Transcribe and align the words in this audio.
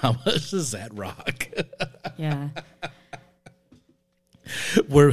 how 0.00 0.12
much 0.26 0.50
does 0.50 0.72
that 0.72 0.92
rock? 0.94 1.48
Yeah. 2.16 2.48
We're 4.88 5.12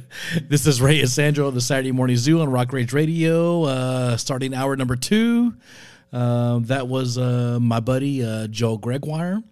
this 0.48 0.66
is 0.66 0.80
Ray 0.80 1.00
and 1.00 1.08
Sandra 1.10 1.46
on 1.46 1.52
the 1.54 1.60
Saturday 1.60 1.92
Morning 1.92 2.16
Zoo 2.16 2.40
on 2.40 2.50
Rock 2.50 2.72
Rage 2.72 2.92
Radio, 2.94 3.64
uh, 3.64 4.16
starting 4.16 4.54
hour 4.54 4.74
number 4.76 4.96
two. 4.96 5.52
Um, 6.12 6.64
that 6.66 6.86
was 6.88 7.18
uh, 7.18 7.58
my 7.60 7.80
buddy 7.80 8.24
uh, 8.24 8.46
Joe 8.46 8.78
Gregoire 8.78 9.42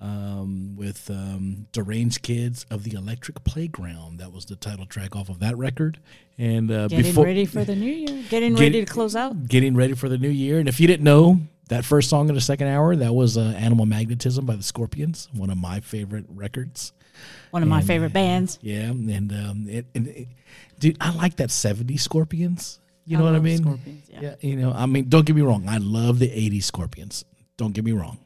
um, 0.00 0.74
with 0.76 1.08
um, 1.10 1.66
Deranged 1.72 2.22
Kids 2.22 2.64
of 2.70 2.84
the 2.84 2.94
Electric 2.96 3.44
Playground. 3.44 4.18
That 4.18 4.32
was 4.32 4.46
the 4.46 4.56
title 4.56 4.86
track 4.86 5.14
off 5.14 5.28
of 5.28 5.38
that 5.40 5.56
record. 5.58 6.00
And 6.38 6.70
uh, 6.70 6.88
Getting 6.88 7.04
before 7.04 7.26
ready 7.26 7.44
for 7.44 7.64
the 7.64 7.76
new 7.76 7.92
year. 7.92 8.24
Getting 8.30 8.54
Get- 8.54 8.60
ready 8.62 8.84
to 8.84 8.90
close 8.90 9.14
out. 9.14 9.46
getting 9.46 9.76
ready 9.76 9.92
for 9.94 10.08
the 10.08 10.16
new 10.18 10.30
year. 10.30 10.58
And 10.58 10.68
if 10.68 10.80
you 10.80 10.86
didn't 10.86 11.04
know, 11.04 11.38
that 11.70 11.84
first 11.84 12.10
song 12.10 12.28
in 12.28 12.34
the 12.34 12.40
second 12.40 12.68
hour, 12.68 12.94
that 12.94 13.12
was 13.14 13.36
uh, 13.38 13.54
Animal 13.56 13.86
Magnetism 13.86 14.44
by 14.44 14.56
the 14.56 14.62
Scorpions, 14.62 15.28
one 15.32 15.50
of 15.50 15.56
my 15.56 15.80
favorite 15.80 16.26
records. 16.28 16.92
One 17.50 17.62
of 17.62 17.68
my 17.68 17.82
favorite 17.82 18.12
bands. 18.12 18.58
Yeah, 18.62 18.90
and 18.90 19.32
um, 19.32 19.66
it, 19.68 19.86
and 19.94 20.08
it, 20.08 20.28
dude, 20.78 20.96
I 21.00 21.14
like 21.14 21.36
that 21.36 21.48
'70s 21.50 22.00
Scorpions. 22.00 22.80
You 23.04 23.18
know 23.18 23.26
I 23.26 23.32
what 23.32 23.36
I 23.36 23.40
mean? 23.40 23.58
Scorpions, 23.58 24.10
yeah. 24.10 24.34
you 24.40 24.56
know, 24.56 24.72
I 24.72 24.86
mean, 24.86 25.08
don't 25.08 25.26
get 25.26 25.34
me 25.36 25.42
wrong. 25.42 25.68
I 25.68 25.78
love 25.78 26.18
the 26.18 26.28
'80s 26.28 26.64
Scorpions. 26.64 27.24
Don't 27.56 27.72
get 27.72 27.84
me 27.84 27.92
wrong, 27.92 28.18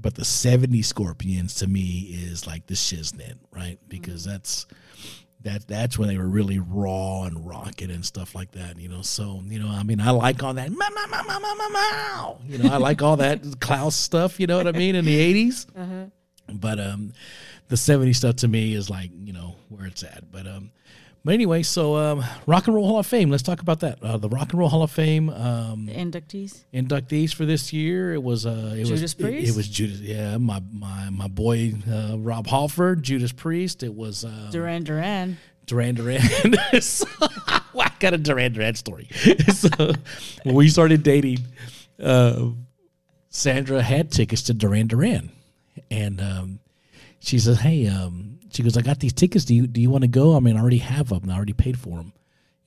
but 0.00 0.14
the 0.14 0.22
'70s 0.22 0.86
Scorpions 0.86 1.54
to 1.56 1.66
me 1.66 2.16
is 2.22 2.46
like 2.46 2.66
the 2.66 2.74
shiznit, 2.74 3.34
right? 3.52 3.78
Because 3.88 4.22
Mm-hmm. 4.22 4.32
that's 4.32 4.66
that 5.46 5.66
that's 5.66 5.96
when 5.98 6.08
they 6.08 6.18
were 6.18 6.28
really 6.28 6.58
raw 6.58 7.22
and 7.22 7.46
rocking 7.46 7.90
and 7.90 8.04
stuff 8.04 8.34
like 8.34 8.50
that. 8.52 8.78
You 8.78 8.88
know, 8.88 9.02
so 9.02 9.40
you 9.46 9.58
know, 9.58 9.68
I 9.68 9.82
mean, 9.84 10.00
I 10.00 10.10
like 10.10 10.42
all 10.42 10.54
that. 10.54 10.70
You 12.46 12.58
know, 12.58 12.72
I 12.72 12.76
like 12.78 13.00
all 13.00 13.16
that 13.16 13.42
Klaus 13.60 13.94
stuff. 13.96 14.38
You 14.40 14.46
know 14.46 14.56
what 14.58 14.66
I 14.66 14.72
mean? 14.72 14.94
In 14.94 15.04
the 15.04 15.34
'80s. 15.48 15.66
But 16.52 16.78
um, 16.80 17.12
the 17.68 17.76
'70s 17.76 18.16
stuff 18.16 18.36
to 18.36 18.48
me 18.48 18.74
is 18.74 18.90
like 18.90 19.10
you 19.24 19.32
know 19.32 19.54
where 19.68 19.86
it's 19.86 20.02
at. 20.02 20.30
But 20.30 20.46
um, 20.46 20.70
but 21.26 21.34
anyway, 21.34 21.64
so 21.64 21.96
um, 21.96 22.24
Rock 22.46 22.68
and 22.68 22.76
Roll 22.76 22.86
Hall 22.86 23.00
of 23.00 23.06
Fame. 23.06 23.30
Let's 23.30 23.42
talk 23.42 23.60
about 23.60 23.80
that. 23.80 24.00
Uh, 24.00 24.16
the 24.16 24.28
Rock 24.28 24.52
and 24.52 24.60
Roll 24.60 24.68
Hall 24.68 24.84
of 24.84 24.92
Fame 24.92 25.28
um, 25.28 25.88
inductees. 25.88 26.62
inductees 26.72 27.34
for 27.34 27.44
this 27.44 27.72
year. 27.72 28.14
It 28.14 28.22
was 28.22 28.46
uh, 28.46 28.70
it 28.76 28.84
Judas 28.84 29.02
was 29.02 29.12
it- 29.14 29.18
Priest? 29.18 29.48
It, 29.52 29.56
was 29.56 29.68
Judas. 29.68 29.98
Yeah, 30.00 30.36
my 30.38 30.62
my 30.72 31.10
my 31.10 31.26
boy 31.26 31.72
uh, 31.90 32.16
Rob 32.16 32.46
Halford, 32.46 33.02
Judas 33.02 33.32
Priest. 33.32 33.82
It 33.82 33.92
was 33.92 34.24
uh, 34.24 34.50
Duran 34.52 34.84
Duran. 34.84 35.38
Duran 35.66 35.96
Duran. 35.96 36.20
So- 36.80 37.06
I 37.78 37.90
got 37.98 38.14
a 38.14 38.18
Duran 38.18 38.52
Duran 38.52 38.76
story. 38.76 39.08
so 39.52 39.68
when 40.44 40.54
we 40.54 40.68
started 40.68 41.02
dating, 41.02 41.40
uh, 42.00 42.50
Sandra 43.30 43.82
had 43.82 44.12
tickets 44.12 44.42
to 44.42 44.54
Duran 44.54 44.86
Duran, 44.86 45.32
and 45.90 46.20
um, 46.20 46.60
she 47.18 47.40
says, 47.40 47.58
"Hey, 47.58 47.88
um, 47.88 48.35
she 48.56 48.62
goes, 48.62 48.76
I 48.76 48.82
got 48.82 49.00
these 49.00 49.12
tickets. 49.12 49.44
Do 49.44 49.54
you 49.54 49.66
do 49.66 49.80
you 49.80 49.90
want 49.90 50.02
to 50.02 50.08
go? 50.08 50.36
I 50.36 50.40
mean, 50.40 50.56
I 50.56 50.60
already 50.60 50.78
have 50.78 51.08
them. 51.10 51.30
I 51.30 51.34
already 51.36 51.52
paid 51.52 51.78
for 51.78 51.98
them." 51.98 52.12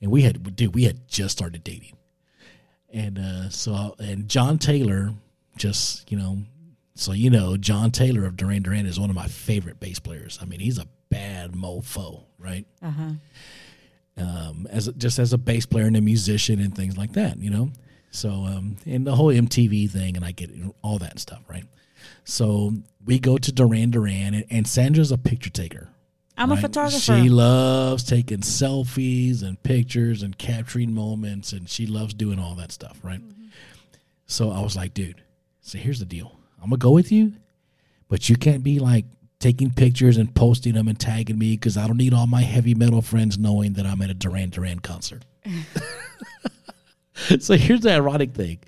And 0.00 0.10
we 0.10 0.22
had, 0.22 0.56
dude, 0.56 0.74
we 0.74 0.84
had 0.84 1.06
just 1.08 1.36
started 1.36 1.62
dating, 1.62 1.92
and 2.92 3.18
uh, 3.18 3.48
so 3.50 3.94
and 3.98 4.28
John 4.28 4.58
Taylor, 4.58 5.12
just 5.56 6.10
you 6.10 6.16
know, 6.16 6.38
so 6.94 7.12
you 7.12 7.28
know, 7.30 7.56
John 7.56 7.90
Taylor 7.90 8.24
of 8.24 8.36
Duran 8.36 8.62
Duran 8.62 8.86
is 8.86 8.98
one 8.98 9.10
of 9.10 9.16
my 9.16 9.26
favorite 9.26 9.80
bass 9.80 9.98
players. 9.98 10.38
I 10.40 10.46
mean, 10.46 10.60
he's 10.60 10.78
a 10.78 10.86
bad 11.10 11.52
mofo, 11.52 12.24
right? 12.38 12.66
Uh 12.80 12.90
huh. 12.90 13.10
um, 14.16 14.66
as 14.70 14.88
just 14.96 15.18
as 15.18 15.32
a 15.32 15.38
bass 15.38 15.66
player 15.66 15.86
and 15.86 15.96
a 15.96 16.00
musician 16.00 16.60
and 16.60 16.74
things 16.74 16.96
like 16.96 17.12
that, 17.12 17.38
you 17.38 17.50
know. 17.50 17.70
So 18.10 18.30
um, 18.30 18.76
and 18.86 19.06
the 19.06 19.14
whole 19.14 19.28
MTV 19.28 19.90
thing, 19.90 20.16
and 20.16 20.24
I 20.24 20.32
get 20.32 20.50
all 20.82 20.98
that 20.98 21.18
stuff, 21.18 21.42
right? 21.48 21.64
So 22.24 22.74
we 23.04 23.18
go 23.18 23.38
to 23.38 23.52
Duran 23.52 23.90
Duran, 23.90 24.34
and, 24.34 24.44
and 24.50 24.66
Sandra's 24.66 25.12
a 25.12 25.18
picture 25.18 25.50
taker. 25.50 25.88
I'm 26.36 26.52
a 26.52 26.56
photographer. 26.56 26.98
She 26.98 27.28
loves 27.28 28.02
taking 28.02 28.38
selfies 28.38 29.42
and 29.42 29.62
pictures 29.62 30.22
and 30.22 30.36
capturing 30.38 30.94
moments, 30.94 31.52
and 31.52 31.68
she 31.68 31.86
loves 31.86 32.14
doing 32.14 32.38
all 32.38 32.54
that 32.54 32.72
stuff, 32.72 32.98
right? 33.02 33.20
Mm-hmm. 33.20 33.46
So 34.26 34.50
I 34.50 34.60
was 34.60 34.74
like, 34.74 34.94
dude, 34.94 35.20
so 35.60 35.76
here's 35.76 35.98
the 35.98 36.06
deal. 36.06 36.38
I'm 36.62 36.70
gonna 36.70 36.78
go 36.78 36.92
with 36.92 37.12
you, 37.12 37.34
but 38.08 38.28
you 38.28 38.36
can't 38.36 38.62
be 38.62 38.78
like 38.78 39.04
taking 39.38 39.70
pictures 39.70 40.16
and 40.16 40.34
posting 40.34 40.74
them 40.74 40.88
and 40.88 40.98
tagging 40.98 41.38
me 41.38 41.56
because 41.56 41.76
I 41.76 41.86
don't 41.86 41.96
need 41.96 42.14
all 42.14 42.26
my 42.26 42.42
heavy 42.42 42.74
metal 42.74 43.02
friends 43.02 43.38
knowing 43.38 43.74
that 43.74 43.86
I'm 43.86 44.00
at 44.02 44.10
a 44.10 44.14
Duran 44.14 44.50
Duran 44.50 44.80
concert. 44.80 45.24
so 47.40 47.54
here's 47.54 47.80
the 47.80 47.92
ironic 47.92 48.34
thing: 48.34 48.58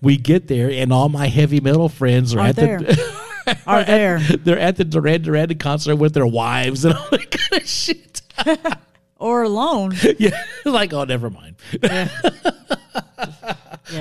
we 0.00 0.16
get 0.16 0.48
there, 0.48 0.70
and 0.70 0.92
all 0.92 1.08
my 1.08 1.26
heavy 1.26 1.60
metal 1.60 1.88
friends 1.88 2.34
are, 2.34 2.40
Are 2.40 2.46
at 2.46 2.56
there. 2.56 2.78
the 2.80 3.58
Are 3.66 3.84
there. 3.84 4.18
they're 4.20 4.58
at 4.58 4.76
the 4.76 4.84
Duran 4.84 5.22
Duran 5.22 5.56
concert 5.58 5.96
with 5.96 6.14
their 6.14 6.26
wives 6.26 6.84
and 6.84 6.94
all 6.94 7.08
that 7.10 7.30
kind 7.30 7.62
of 7.62 7.68
shit. 7.68 8.22
Or 9.18 9.44
alone. 9.44 9.92
yeah, 10.18 10.42
like 10.64 10.92
oh, 10.92 11.04
never 11.04 11.30
mind. 11.30 11.54
Yeah. 11.80 12.08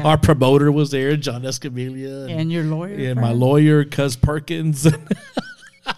Our 0.03 0.17
promoter 0.17 0.71
was 0.71 0.89
there, 0.89 1.15
John 1.15 1.43
Escamilla, 1.43 2.23
and, 2.23 2.31
and 2.31 2.51
your 2.51 2.63
lawyer. 2.63 2.95
and 3.11 3.21
my 3.21 3.31
lawyer, 3.31 3.85
Cuz 3.85 4.15
Perkins. 4.15 4.87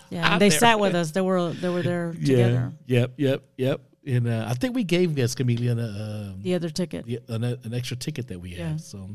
Yeah, 0.10 0.34
and 0.34 0.42
they 0.42 0.50
there. 0.50 0.60
sat 0.60 0.80
with 0.80 0.94
us. 0.94 1.12
They 1.12 1.22
were 1.22 1.54
they 1.54 1.70
were 1.70 1.82
there 1.82 2.14
yeah, 2.20 2.36
together. 2.36 2.74
yep, 2.86 3.14
yep, 3.18 3.44
yep. 3.58 3.82
And 4.06 4.28
uh, 4.28 4.46
I 4.50 4.54
think 4.54 4.76
we 4.76 4.84
gave 4.84 5.12
Escamilla 5.12 5.72
uh, 5.80 6.34
The 6.42 6.56
other 6.56 6.70
ticket. 6.70 7.06
the- 7.06 7.22
an, 7.30 7.44
an 7.44 7.74
extra 7.74 7.96
ticket 7.96 8.28
that 8.28 8.40
we 8.40 8.52
had. 8.52 8.58
Yeah. 8.60 8.78
So, 8.78 9.10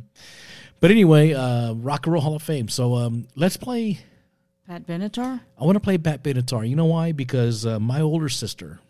but 0.81 0.91
anyway, 0.91 1.35
uh, 1.35 1.75
Rock 1.75 2.07
and 2.07 2.13
Roll 2.15 2.23
Hall 2.23 2.35
of 2.37 2.43
Fame. 2.43 2.69
So 2.69 2.95
um, 2.95 3.27
let's 3.35 3.57
play. 3.57 3.99
Pat 4.67 4.87
Benatar. 4.87 5.41
I 5.61 5.65
want 5.65 5.77
to 5.77 5.81
play 5.81 5.99
Pat 5.99 6.23
Benatar. 6.23 6.69
You 6.69 6.77
know 6.77 6.85
why? 6.87 7.13
Because 7.13 7.65
uh, 7.67 7.79
my 7.81 8.01
older 8.01 8.29
sister, 8.29 8.81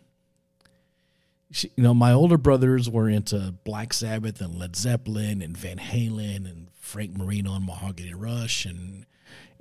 she, 1.51 1.71
you 1.75 1.83
know, 1.83 1.93
my 1.93 2.11
older 2.11 2.37
brothers 2.37 2.89
were 2.89 3.09
into 3.09 3.53
Black 3.63 3.93
Sabbath 3.93 4.39
and 4.41 4.55
Led 4.57 4.75
Zeppelin 4.75 5.41
and 5.41 5.57
Van 5.57 5.77
Halen 5.77 6.49
and 6.49 6.67
Frank 6.79 7.15
Marino 7.17 7.55
and 7.55 7.65
Mahogany 7.65 8.13
Rush 8.13 8.65
and 8.65 9.05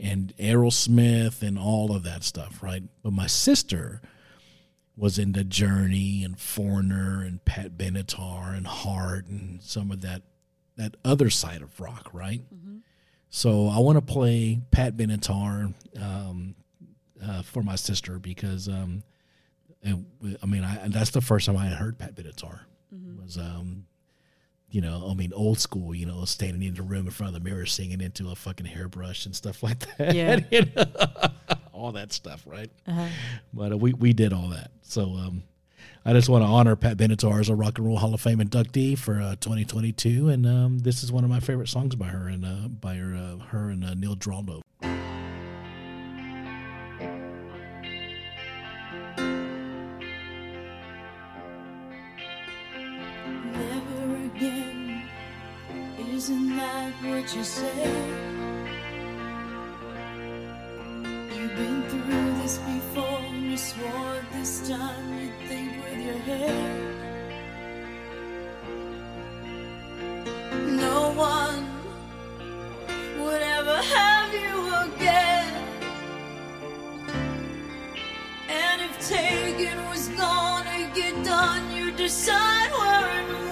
and 0.01 0.33
Aerosmith 0.39 1.43
and 1.43 1.59
all 1.59 1.95
of 1.95 2.05
that 2.05 2.23
stuff, 2.23 2.63
right? 2.63 2.83
But 3.03 3.13
my 3.13 3.27
sister 3.27 4.01
was 4.99 5.19
into 5.19 5.45
Journey 5.45 6.25
and 6.25 6.39
Foreigner 6.39 7.23
and 7.23 7.43
Pat 7.45 7.79
Benatar 7.79 8.57
and 8.57 8.67
Heart 8.67 9.27
and 9.29 9.63
some 9.63 9.91
of 9.93 10.01
that 10.01 10.23
that 10.77 10.97
other 11.05 11.31
side 11.31 11.63
of 11.63 11.79
rock, 11.81 12.11
right? 12.13 12.43
So 13.31 13.69
I 13.69 13.79
want 13.79 13.97
to 13.97 14.03
play 14.03 14.61
Pat 14.71 14.97
Benatar 14.97 15.73
um, 16.01 16.55
uh, 17.25 17.43
for 17.43 17.63
my 17.63 17.77
sister 17.77 18.19
because 18.19 18.69
um, 18.69 19.03
it, 19.83 19.97
I 20.43 20.47
mean 20.47 20.65
I, 20.65 20.89
that's 20.89 21.11
the 21.11 21.21
first 21.21 21.47
time 21.47 21.57
I 21.57 21.67
had 21.67 21.77
heard 21.79 21.99
Pat 21.99 22.15
Benatar 22.15 22.61
was 23.23 23.37
um, 23.39 23.85
you 24.71 24.81
know 24.81 25.09
I 25.11 25.15
mean 25.15 25.33
old 25.33 25.59
school 25.59 25.95
you 25.95 26.07
know 26.07 26.25
standing 26.25 26.63
in 26.63 26.75
the 26.75 26.83
room 26.83 27.07
in 27.07 27.11
front 27.13 27.37
of 27.37 27.43
the 27.43 27.49
mirror 27.49 27.67
singing 27.67 28.01
into 28.01 28.31
a 28.31 28.35
fucking 28.35 28.67
hairbrush 28.67 29.27
and 29.27 29.35
stuff 29.37 29.63
like 29.63 29.81
that 29.97 30.15
Yeah. 30.15 30.41
You 30.51 30.63
know? 30.75 30.85
All 31.79 31.93
that 31.93 32.13
stuff 32.13 32.43
right 32.45 32.71
Uh-huh. 32.87 33.07
but 33.55 33.73
uh, 33.73 33.77
we 33.79 33.93
we 33.93 34.13
did 34.13 34.33
all 34.33 34.49
that 34.49 34.71
so 34.83 35.03
um, 35.15 35.45
I 36.05 36.13
just 36.13 36.29
want 36.29 36.43
to 36.43 36.49
honor 36.49 36.75
Pat 36.75 36.97
Benatar 36.97 37.39
as 37.39 37.49
a 37.49 37.55
Rock 37.55 37.79
and 37.79 37.87
Roll 37.87 37.99
Hall 37.99 38.13
of 38.15 38.21
Fame 38.21 38.39
inductee 38.39 38.97
for 38.99 39.21
uh, 39.21 39.37
2022, 39.41 40.29
and 40.31 40.47
um, 40.47 40.79
this 40.79 41.03
is 41.05 41.13
one 41.13 41.23
of 41.23 41.29
my 41.31 41.39
favorite 41.41 41.69
songs 41.69 41.95
by 41.97 42.07
her 42.07 42.29
and 42.29 42.45
uh, 42.45 42.69
by 42.69 42.95
her, 42.95 43.15
uh, 43.15 43.45
her 43.47 43.69
and 43.69 43.85
uh, 43.85 43.93
Neil 43.95 44.15
Giraldo. 44.17 44.63
Never 53.53 54.25
again. 54.27 55.03
Isn't 56.15 56.57
that 56.57 56.93
what 57.05 57.35
you 57.35 57.45
said? 57.45 58.38
Through 61.89 62.33
this 62.41 62.59
before. 62.59 63.21
You 63.33 63.57
swore 63.57 64.21
this 64.33 64.69
time 64.69 65.19
you'd 65.19 65.49
think 65.49 65.73
with 65.85 66.01
your 66.07 66.19
head. 66.29 66.99
No 70.85 71.13
one 71.13 71.65
would 73.21 73.43
ever 73.43 73.77
have 73.77 74.35
you 74.35 74.55
again. 74.87 75.53
And 78.49 78.83
if 78.83 79.09
taken 79.09 79.77
was 79.89 80.09
gonna 80.09 80.91
get 80.95 81.25
done, 81.25 81.71
you 81.73 81.91
decide 81.93 82.71
where 82.73 83.09
and 83.19 83.48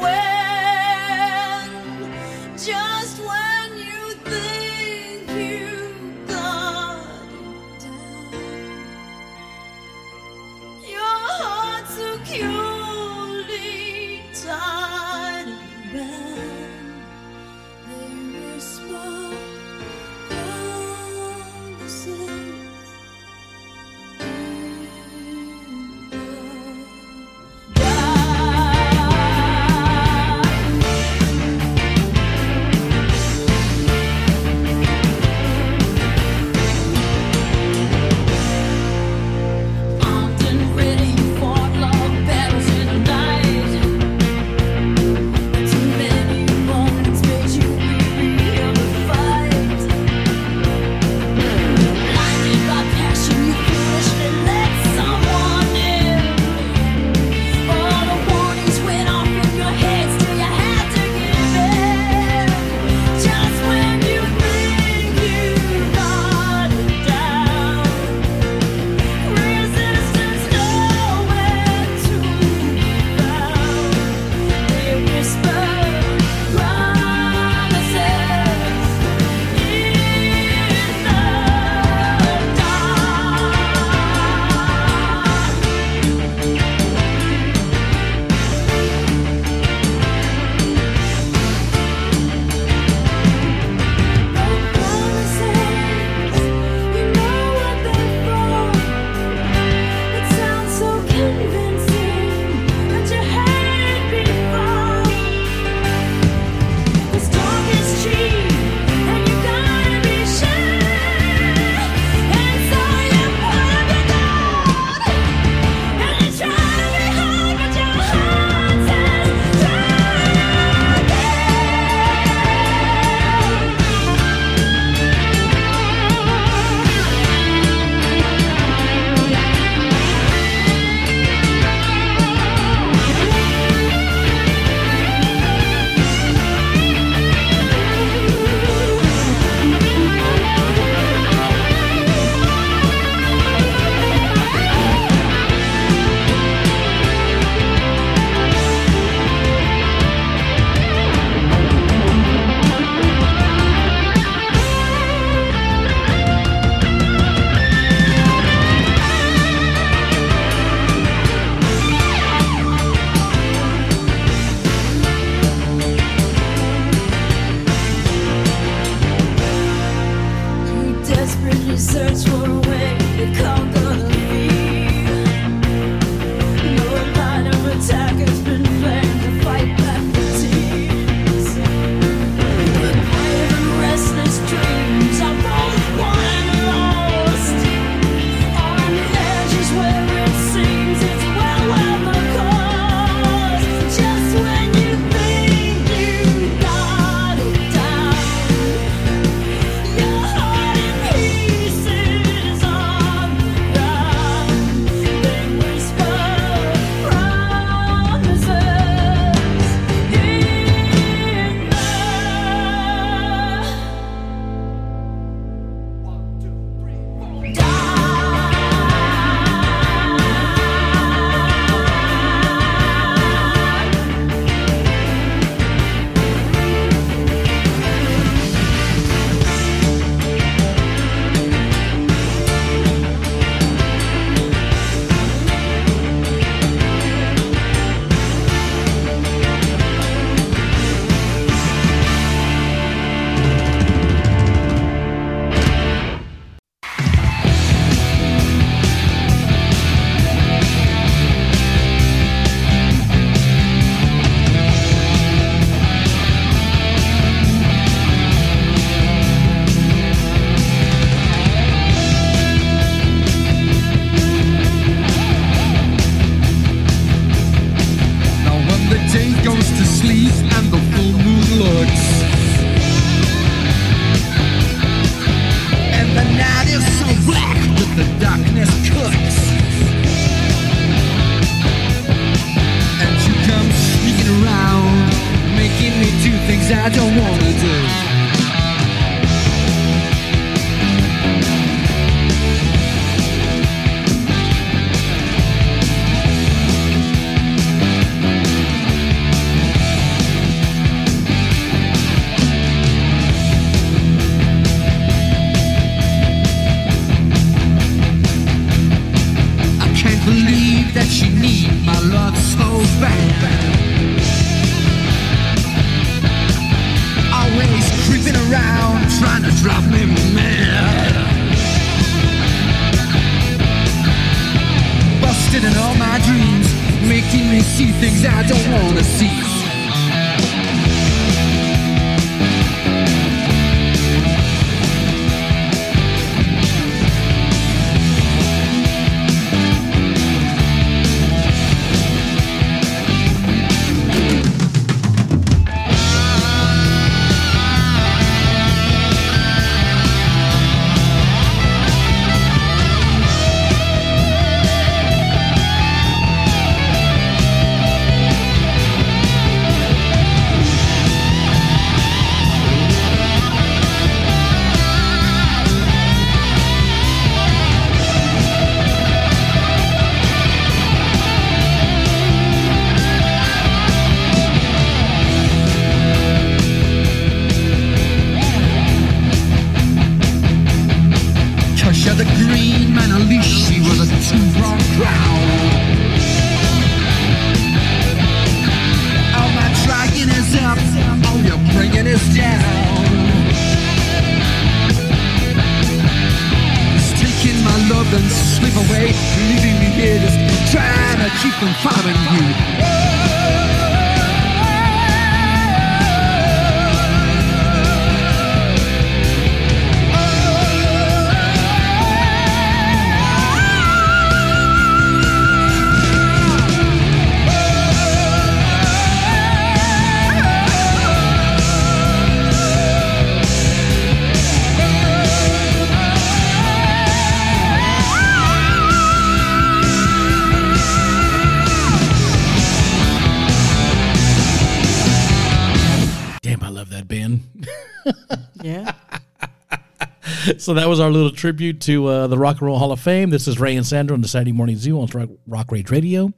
so 440.66 440.74
that 440.74 440.88
was 440.88 440.98
our 440.98 441.10
little 441.10 441.30
tribute 441.30 441.80
to 441.82 442.08
uh, 442.08 442.26
the 442.26 442.36
Rock 442.36 442.56
and 442.56 442.62
Roll 442.62 442.76
Hall 442.76 442.90
of 442.90 442.98
Fame. 442.98 443.30
This 443.30 443.46
is 443.46 443.60
Ray 443.60 443.76
and 443.76 443.86
Sandra 443.86 444.14
on 444.14 444.20
the 444.20 444.26
Saturday 444.26 444.50
Morning 444.50 444.74
Zoo 444.76 445.00
on 445.00 445.38
Rock, 445.46 445.70
Rage 445.70 445.92
Radio. 445.92 446.32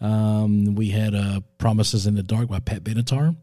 Um, 0.00 0.76
we 0.76 0.90
had 0.90 1.16
uh, 1.16 1.40
Promises 1.58 2.06
in 2.06 2.14
the 2.14 2.22
Dark 2.22 2.46
by 2.46 2.60
Pat 2.60 2.84
Benatar 2.84 3.34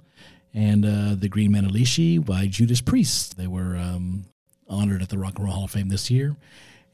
and 0.53 0.86
uh, 0.86 1.15
The 1.15 1.27
Green 1.27 1.51
Manalishi 1.51 2.25
by 2.25 2.47
Judas 2.47 2.79
Priest. 2.79 3.36
They 3.36 3.47
were 3.47 3.75
um, 3.75 4.23
honored 4.69 5.01
at 5.01 5.09
the 5.09 5.17
Rock 5.17 5.36
and 5.36 5.43
Roll 5.43 5.55
Hall 5.55 5.65
of 5.65 5.71
Fame 5.71 5.89
this 5.89 6.09
year. 6.09 6.38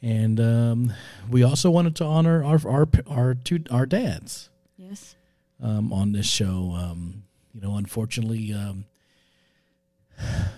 And 0.01 0.39
um, 0.39 0.93
we 1.29 1.43
also 1.43 1.69
wanted 1.69 1.97
to 1.97 2.05
honor 2.05 2.43
our 2.43 2.59
our 2.67 2.87
our 3.07 3.35
two 3.35 3.63
our 3.69 3.85
dads. 3.85 4.49
Yes. 4.75 5.15
Um, 5.61 5.93
on 5.93 6.13
this 6.13 6.25
show, 6.25 6.73
um, 6.75 7.25
you 7.53 7.61
know, 7.61 7.75
unfortunately, 7.75 8.53
um, 8.53 8.85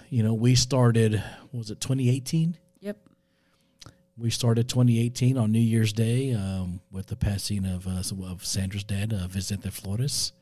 you 0.10 0.24
know, 0.24 0.34
we 0.34 0.56
started, 0.56 1.24
was 1.52 1.72
it 1.72 1.80
2018? 1.80 2.58
Yep. 2.82 2.98
We 4.18 4.30
started 4.30 4.68
2018 4.68 5.38
on 5.38 5.52
New 5.52 5.60
Year's 5.60 5.94
Day 5.94 6.34
um, 6.34 6.82
with 6.92 7.08
the 7.08 7.16
passing 7.16 7.66
of, 7.66 7.88
uh, 7.88 8.04
of 8.26 8.46
Sandra's 8.46 8.84
dad, 8.84 9.14
uh, 9.14 9.28
Vicente 9.28 9.70
Flores, 9.70 10.34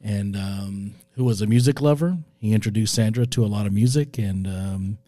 and 0.00 0.36
um, 0.36 0.94
who 1.12 1.24
was 1.24 1.42
a 1.42 1.46
music 1.46 1.80
lover. 1.80 2.16
He 2.38 2.52
introduced 2.52 2.94
Sandra 2.94 3.26
to 3.26 3.44
a 3.44 3.46
lot 3.48 3.66
of 3.66 3.72
music, 3.72 4.18
and 4.18 4.46
um, 4.46 4.98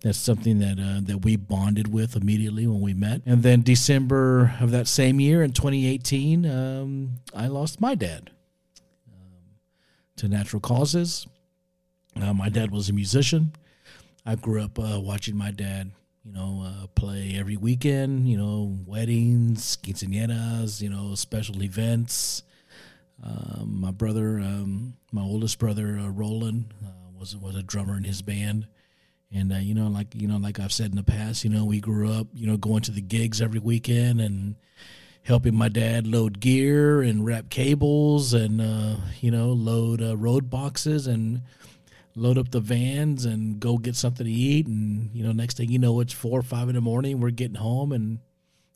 that's 0.00 0.18
something 0.18 0.58
that 0.60 0.78
uh, 0.78 1.00
that 1.02 1.24
we 1.24 1.36
bonded 1.36 1.92
with 1.92 2.16
immediately 2.16 2.66
when 2.66 2.80
we 2.80 2.94
met. 2.94 3.22
And 3.26 3.42
then 3.42 3.62
December 3.62 4.56
of 4.60 4.70
that 4.70 4.88
same 4.88 5.20
year, 5.20 5.42
in 5.42 5.52
2018, 5.52 6.46
um, 6.46 7.10
I 7.34 7.48
lost 7.48 7.80
my 7.80 7.94
dad 7.94 8.30
um, 9.08 9.58
to 10.16 10.28
natural 10.28 10.60
causes 10.60 11.26
uh, 12.20 12.32
my 12.32 12.48
dad 12.48 12.70
was 12.70 12.88
a 12.88 12.92
musician. 12.92 13.52
I 14.24 14.36
grew 14.36 14.62
up 14.62 14.78
uh, 14.78 14.98
watching 15.00 15.36
my 15.36 15.50
dad, 15.50 15.92
you 16.24 16.32
know, 16.32 16.64
uh, 16.66 16.86
play 16.88 17.36
every 17.38 17.56
weekend. 17.56 18.28
You 18.28 18.38
know, 18.38 18.76
weddings, 18.86 19.76
quinceañeras, 19.76 20.80
you 20.80 20.88
know, 20.88 21.14
special 21.14 21.62
events. 21.62 22.42
Um, 23.22 23.80
my 23.80 23.90
brother, 23.90 24.38
um, 24.40 24.94
my 25.12 25.22
oldest 25.22 25.58
brother, 25.58 25.98
uh, 25.98 26.08
Roland, 26.08 26.72
uh, 26.84 26.88
was 27.18 27.36
was 27.36 27.54
a 27.54 27.62
drummer 27.62 27.96
in 27.96 28.04
his 28.04 28.22
band. 28.22 28.66
And 29.32 29.52
uh, 29.52 29.56
you 29.56 29.74
know, 29.74 29.88
like 29.88 30.14
you 30.14 30.26
know, 30.26 30.38
like 30.38 30.58
I've 30.58 30.72
said 30.72 30.90
in 30.90 30.96
the 30.96 31.02
past, 31.02 31.44
you 31.44 31.50
know, 31.50 31.64
we 31.66 31.80
grew 31.80 32.10
up, 32.10 32.28
you 32.32 32.46
know, 32.46 32.56
going 32.56 32.82
to 32.82 32.92
the 32.92 33.02
gigs 33.02 33.42
every 33.42 33.60
weekend 33.60 34.20
and 34.20 34.56
helping 35.22 35.54
my 35.54 35.68
dad 35.68 36.06
load 36.06 36.40
gear 36.40 37.02
and 37.02 37.26
wrap 37.26 37.50
cables 37.50 38.32
and 38.32 38.60
you 39.20 39.28
know 39.28 39.48
load 39.48 40.00
road 40.00 40.48
boxes 40.48 41.08
and 41.08 41.42
load 42.18 42.38
up 42.38 42.50
the 42.50 42.60
vans 42.60 43.26
and 43.26 43.60
go 43.60 43.76
get 43.76 43.94
something 43.94 44.24
to 44.24 44.32
eat 44.32 44.66
and 44.66 45.10
you 45.14 45.22
know 45.22 45.32
next 45.32 45.58
thing 45.58 45.70
you 45.70 45.78
know 45.78 46.00
it's 46.00 46.14
four 46.14 46.38
or 46.38 46.42
five 46.42 46.68
in 46.68 46.74
the 46.74 46.80
morning 46.80 47.20
we're 47.20 47.30
getting 47.30 47.56
home 47.56 47.92
and 47.92 48.18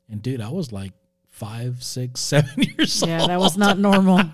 and 0.09 0.21
dude 0.21 0.39
I 0.41 0.49
was 0.49 0.71
like 0.71 0.93
five 1.29 1.83
six 1.83 2.19
seven 2.21 2.63
years 2.63 3.01
old. 3.01 3.09
Yeah, 3.09 3.27
that 3.27 3.39
was 3.39 3.57
not 3.57 3.79
normal. 3.79 4.19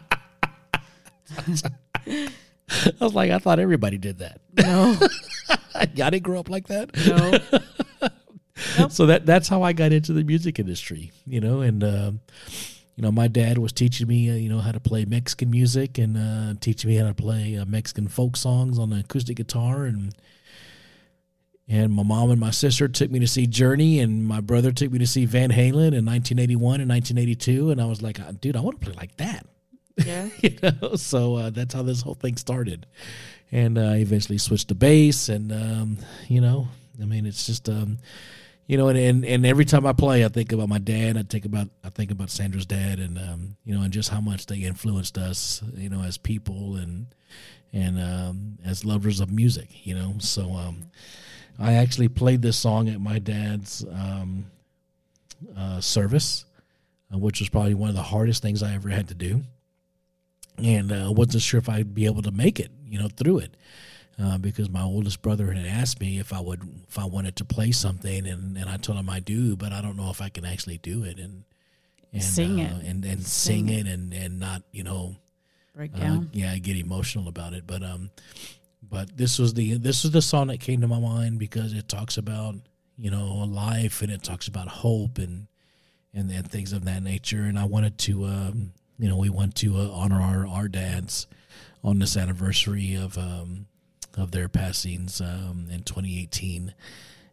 I 1.37 2.93
was 2.99 3.13
like 3.15 3.31
I 3.31 3.39
thought 3.39 3.59
everybody 3.59 3.97
did 3.97 4.19
that 4.19 4.41
No, 4.57 4.97
I 5.75 5.85
didn't 5.85 6.23
grow 6.23 6.39
up 6.39 6.49
like 6.49 6.67
that 6.67 6.93
no. 7.07 8.89
so 8.89 9.05
that 9.05 9.25
that's 9.25 9.47
how 9.47 9.61
I 9.63 9.71
got 9.73 9.93
into 9.93 10.13
the 10.13 10.23
music 10.23 10.59
industry, 10.59 11.11
you 11.25 11.39
know. 11.39 11.61
And 11.61 11.83
uh, 11.83 12.11
you 12.97 13.03
know, 13.03 13.11
my 13.11 13.27
dad 13.27 13.59
was 13.59 13.71
teaching 13.71 14.07
me, 14.07 14.29
uh, 14.31 14.33
you 14.33 14.49
know, 14.49 14.57
how 14.57 14.71
to 14.71 14.79
play 14.79 15.05
Mexican 15.05 15.51
music 15.51 15.99
and 15.99 16.17
uh, 16.17 16.59
teaching 16.59 16.89
me 16.89 16.95
how 16.97 17.07
to 17.07 17.13
play 17.13 17.55
uh, 17.55 17.63
Mexican 17.63 18.07
folk 18.07 18.35
songs 18.35 18.79
on 18.79 18.89
the 18.89 19.01
acoustic 19.01 19.37
guitar. 19.37 19.85
And 19.85 20.15
and 21.69 21.93
my 21.93 22.01
mom 22.01 22.31
and 22.31 22.39
my 22.39 22.49
sister 22.49 22.87
took 22.87 23.11
me 23.11 23.19
to 23.19 23.27
see 23.27 23.45
Journey, 23.45 23.99
and 23.99 24.25
my 24.25 24.41
brother 24.41 24.71
took 24.71 24.91
me 24.91 24.97
to 24.97 25.05
see 25.05 25.25
Van 25.25 25.51
Halen 25.51 25.93
in 25.93 26.05
1981 26.05 26.81
and 26.81 26.89
1982. 26.89 27.69
And 27.69 27.79
I 27.79 27.85
was 27.85 28.01
like, 28.01 28.19
dude, 28.41 28.55
I 28.55 28.61
want 28.61 28.81
to 28.81 28.85
play 28.87 28.95
like 28.95 29.15
that. 29.17 29.45
Yeah. 30.03 30.29
you 30.41 30.57
know 30.61 30.95
so 30.95 31.35
uh, 31.35 31.49
that's 31.49 31.73
how 31.73 31.81
this 31.81 32.01
whole 32.01 32.13
thing 32.13 32.37
started 32.37 32.85
and 33.51 33.79
uh, 33.79 33.81
I 33.81 33.95
eventually 33.97 34.37
switched 34.37 34.67
to 34.67 34.75
bass 34.75 35.27
and 35.27 35.51
um, 35.51 35.97
you 36.27 36.39
know 36.39 36.67
i 37.01 37.05
mean 37.05 37.25
it's 37.25 37.47
just 37.47 37.67
um, 37.67 37.97
you 38.67 38.77
know 38.77 38.89
and, 38.89 38.97
and 38.97 39.25
and 39.25 39.45
every 39.45 39.65
time 39.65 39.85
i 39.85 39.93
play 39.93 40.23
i 40.23 40.27
think 40.27 40.51
about 40.51 40.69
my 40.69 40.77
dad 40.77 41.17
i 41.17 41.23
think 41.23 41.45
about 41.45 41.69
i 41.83 41.89
think 41.89 42.11
about 42.11 42.29
sandra's 42.29 42.65
dad 42.65 42.99
and 42.99 43.17
um, 43.17 43.55
you 43.63 43.73
know 43.73 43.81
and 43.81 43.91
just 43.91 44.09
how 44.09 44.21
much 44.21 44.45
they 44.45 44.57
influenced 44.57 45.17
us 45.17 45.63
you 45.75 45.89
know 45.89 46.03
as 46.03 46.17
people 46.17 46.75
and 46.75 47.07
and 47.73 47.99
um, 47.99 48.57
as 48.65 48.85
lovers 48.85 49.19
of 49.19 49.31
music 49.31 49.69
you 49.85 49.95
know? 49.95 50.13
So 50.19 50.51
um, 50.53 50.91
i 51.57 51.73
actually 51.73 52.09
played 52.09 52.41
this 52.41 52.57
song 52.57 52.89
at 52.89 53.01
my 53.01 53.19
dad's 53.19 53.83
um, 53.91 54.45
uh, 55.57 55.81
service 55.81 56.45
uh, 57.13 57.17
which 57.17 57.39
was 57.39 57.49
probably 57.49 57.73
one 57.73 57.89
of 57.89 57.95
the 57.95 58.01
hardest 58.01 58.41
things 58.41 58.61
i 58.61 58.73
ever 58.73 58.89
had 58.89 59.07
to 59.07 59.15
do. 59.15 59.43
And 60.57 60.91
uh, 60.91 61.11
wasn't 61.11 61.43
sure 61.43 61.59
if 61.59 61.69
I'd 61.69 61.93
be 61.93 62.05
able 62.05 62.23
to 62.23 62.31
make 62.31 62.59
it, 62.59 62.71
you 62.85 62.99
know, 62.99 63.07
through 63.07 63.39
it, 63.39 63.55
uh, 64.21 64.37
because 64.37 64.69
my 64.69 64.81
oldest 64.83 65.21
brother 65.21 65.51
had 65.51 65.65
asked 65.65 65.99
me 65.99 66.19
if 66.19 66.33
I 66.33 66.39
would, 66.39 66.61
if 66.87 66.97
I 66.97 67.05
wanted 67.05 67.35
to 67.37 67.45
play 67.45 67.71
something, 67.71 68.25
and, 68.27 68.57
and 68.57 68.69
I 68.69 68.77
told 68.77 68.97
him 68.97 69.09
I 69.09 69.19
do, 69.19 69.55
but 69.55 69.71
I 69.71 69.81
don't 69.81 69.95
know 69.97 70.09
if 70.09 70.21
I 70.21 70.29
can 70.29 70.45
actually 70.45 70.77
do 70.79 71.03
it 71.03 71.19
and 71.19 71.43
and 72.13 72.23
Sing 72.23 72.59
uh, 72.61 72.79
it. 72.81 72.87
and 72.87 73.05
and 73.05 73.25
sing 73.25 73.69
it 73.69 73.85
and 73.85 74.13
and 74.13 74.39
not, 74.39 74.63
you 74.71 74.83
know, 74.83 75.17
Break 75.75 75.93
uh, 75.95 75.99
down. 75.99 76.29
yeah, 76.33 76.51
I 76.51 76.57
get 76.59 76.77
emotional 76.77 77.27
about 77.27 77.53
it, 77.53 77.67
but 77.67 77.83
um, 77.83 78.09
but 78.81 79.15
this 79.17 79.37
was 79.37 79.53
the 79.53 79.77
this 79.77 80.03
was 80.03 80.11
the 80.13 80.21
song 80.21 80.47
that 80.47 80.59
came 80.59 80.81
to 80.81 80.87
my 80.87 80.99
mind 80.99 81.37
because 81.37 81.73
it 81.73 81.87
talks 81.87 82.17
about 82.17 82.55
you 82.97 83.11
know 83.11 83.45
life 83.47 84.01
and 84.01 84.11
it 84.11 84.23
talks 84.23 84.47
about 84.47 84.67
hope 84.67 85.17
and 85.19 85.47
and 86.13 86.31
and 86.31 86.49
things 86.49 86.73
of 86.73 86.85
that 86.85 87.03
nature, 87.03 87.43
and 87.43 87.59
I 87.59 87.65
wanted 87.65 87.97
to 87.99 88.25
um, 88.25 88.71
you 88.97 89.07
know, 89.09 89.17
we 89.17 89.29
want 89.29 89.53
to 89.55 89.75
uh, 89.77 89.89
honor 89.91 90.19
our 90.19 90.47
our 90.47 90.67
dads 90.67 91.27
on 91.83 91.99
this 91.99 92.17
anniversary 92.17 92.95
of 92.95 93.17
um 93.17 93.67
of 94.17 94.31
their 94.31 94.49
passings 94.49 95.21
um 95.21 95.67
in 95.71 95.83
2018, 95.83 96.73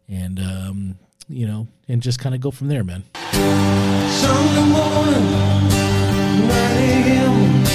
and 0.07 0.39
um 0.39 0.97
you 1.27 1.47
know, 1.47 1.67
and 1.87 2.01
just 2.03 2.19
kind 2.19 2.35
of 2.35 2.41
go 2.41 2.51
from 2.51 2.67
there, 2.67 2.83
man. 2.83 3.03
Sunday 3.23 4.65
morning, 4.69 5.31
9 6.47 6.51
a.m. 6.51 7.65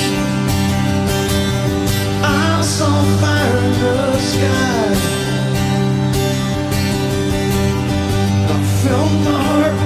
I 2.22 2.62
saw 2.62 3.02
fire 3.20 3.58
in 3.58 3.72
the 3.80 4.18
sky. 4.20 4.94
I 8.52 8.56
felt 8.84 9.12
my 9.24 9.42
heart 9.42 9.76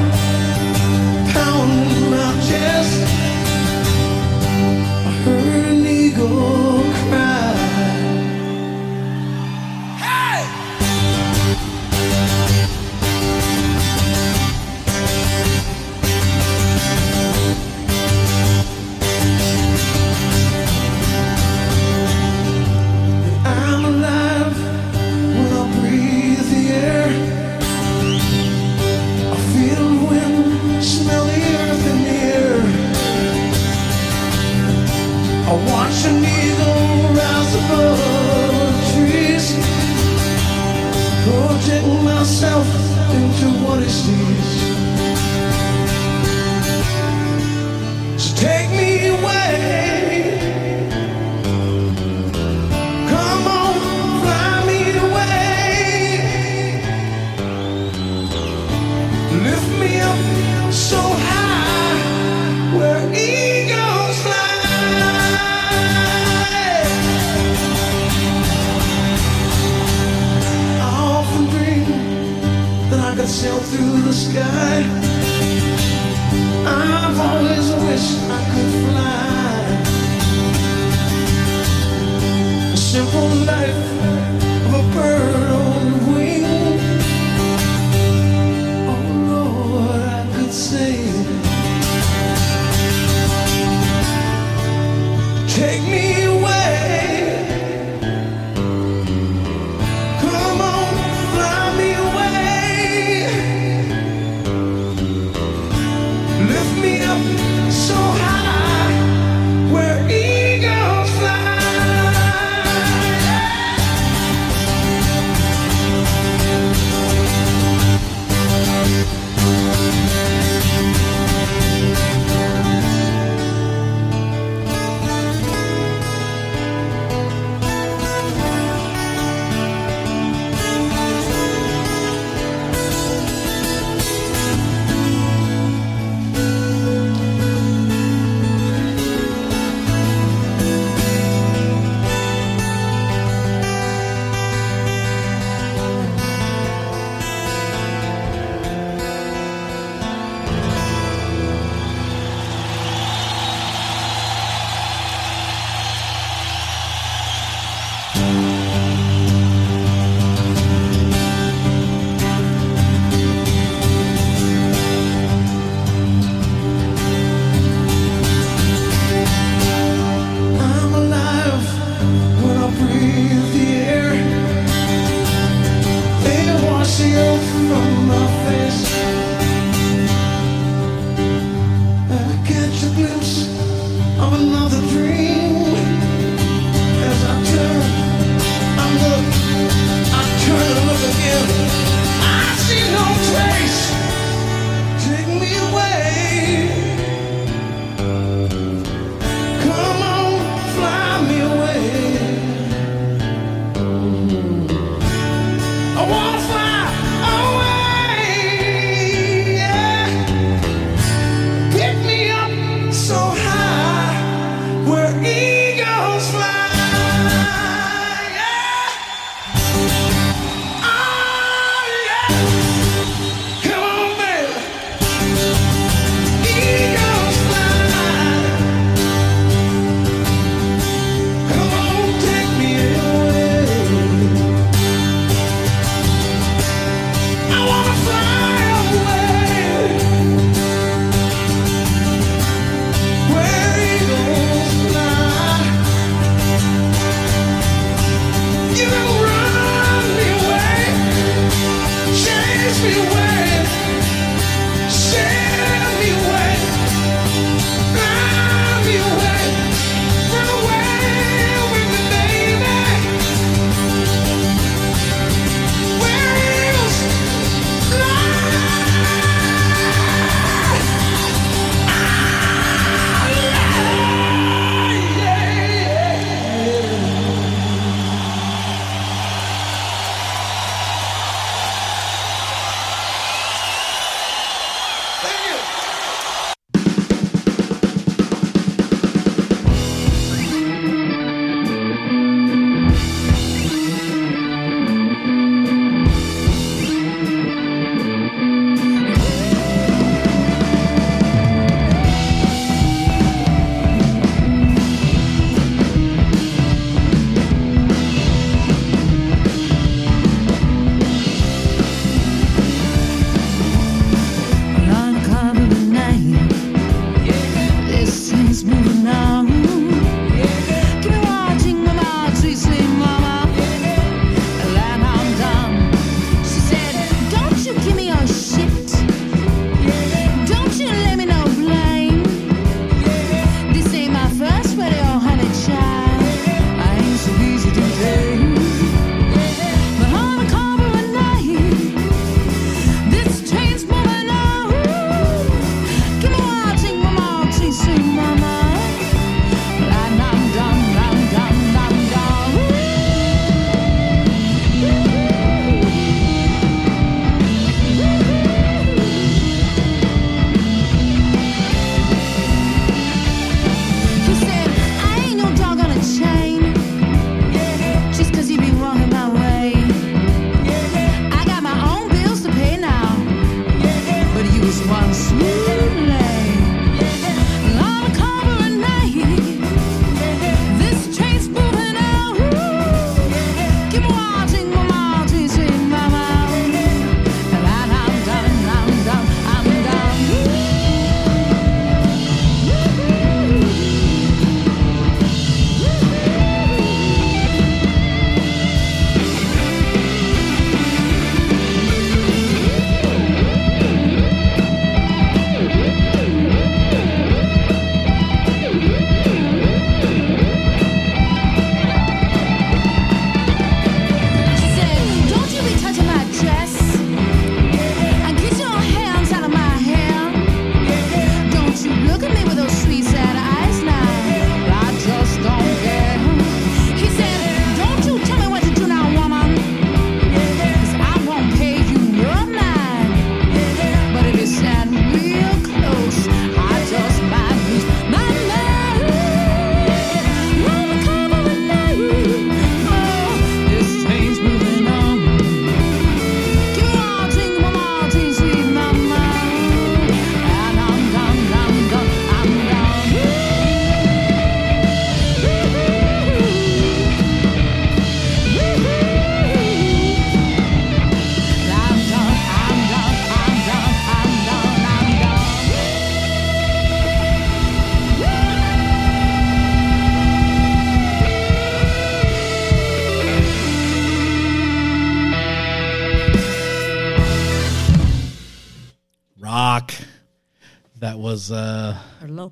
I 35.46 35.52
watch 35.52 36.06
an 36.06 36.24
eagle 36.24 37.12
rise 37.12 37.54
above 37.60 37.98
the 37.98 38.72
trees, 38.92 39.46
project 41.24 41.86
myself 42.02 42.66
into 43.12 43.48
what 43.62 43.82
he 43.82 43.88
sees. 43.90 44.53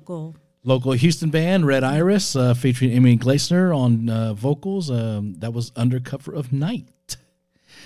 Local. 0.09 0.35
local 0.63 0.91
Houston 0.93 1.29
band 1.29 1.65
Red 1.65 1.83
Iris 1.83 2.35
uh, 2.35 2.53
featuring 2.53 2.91
Emily 2.91 3.17
Gleisner 3.17 3.75
on 3.75 4.09
uh, 4.09 4.33
vocals. 4.33 4.89
Um, 4.91 5.35
that 5.39 5.53
was 5.53 5.71
Undercover 5.75 6.33
of 6.33 6.51
Night. 6.51 6.87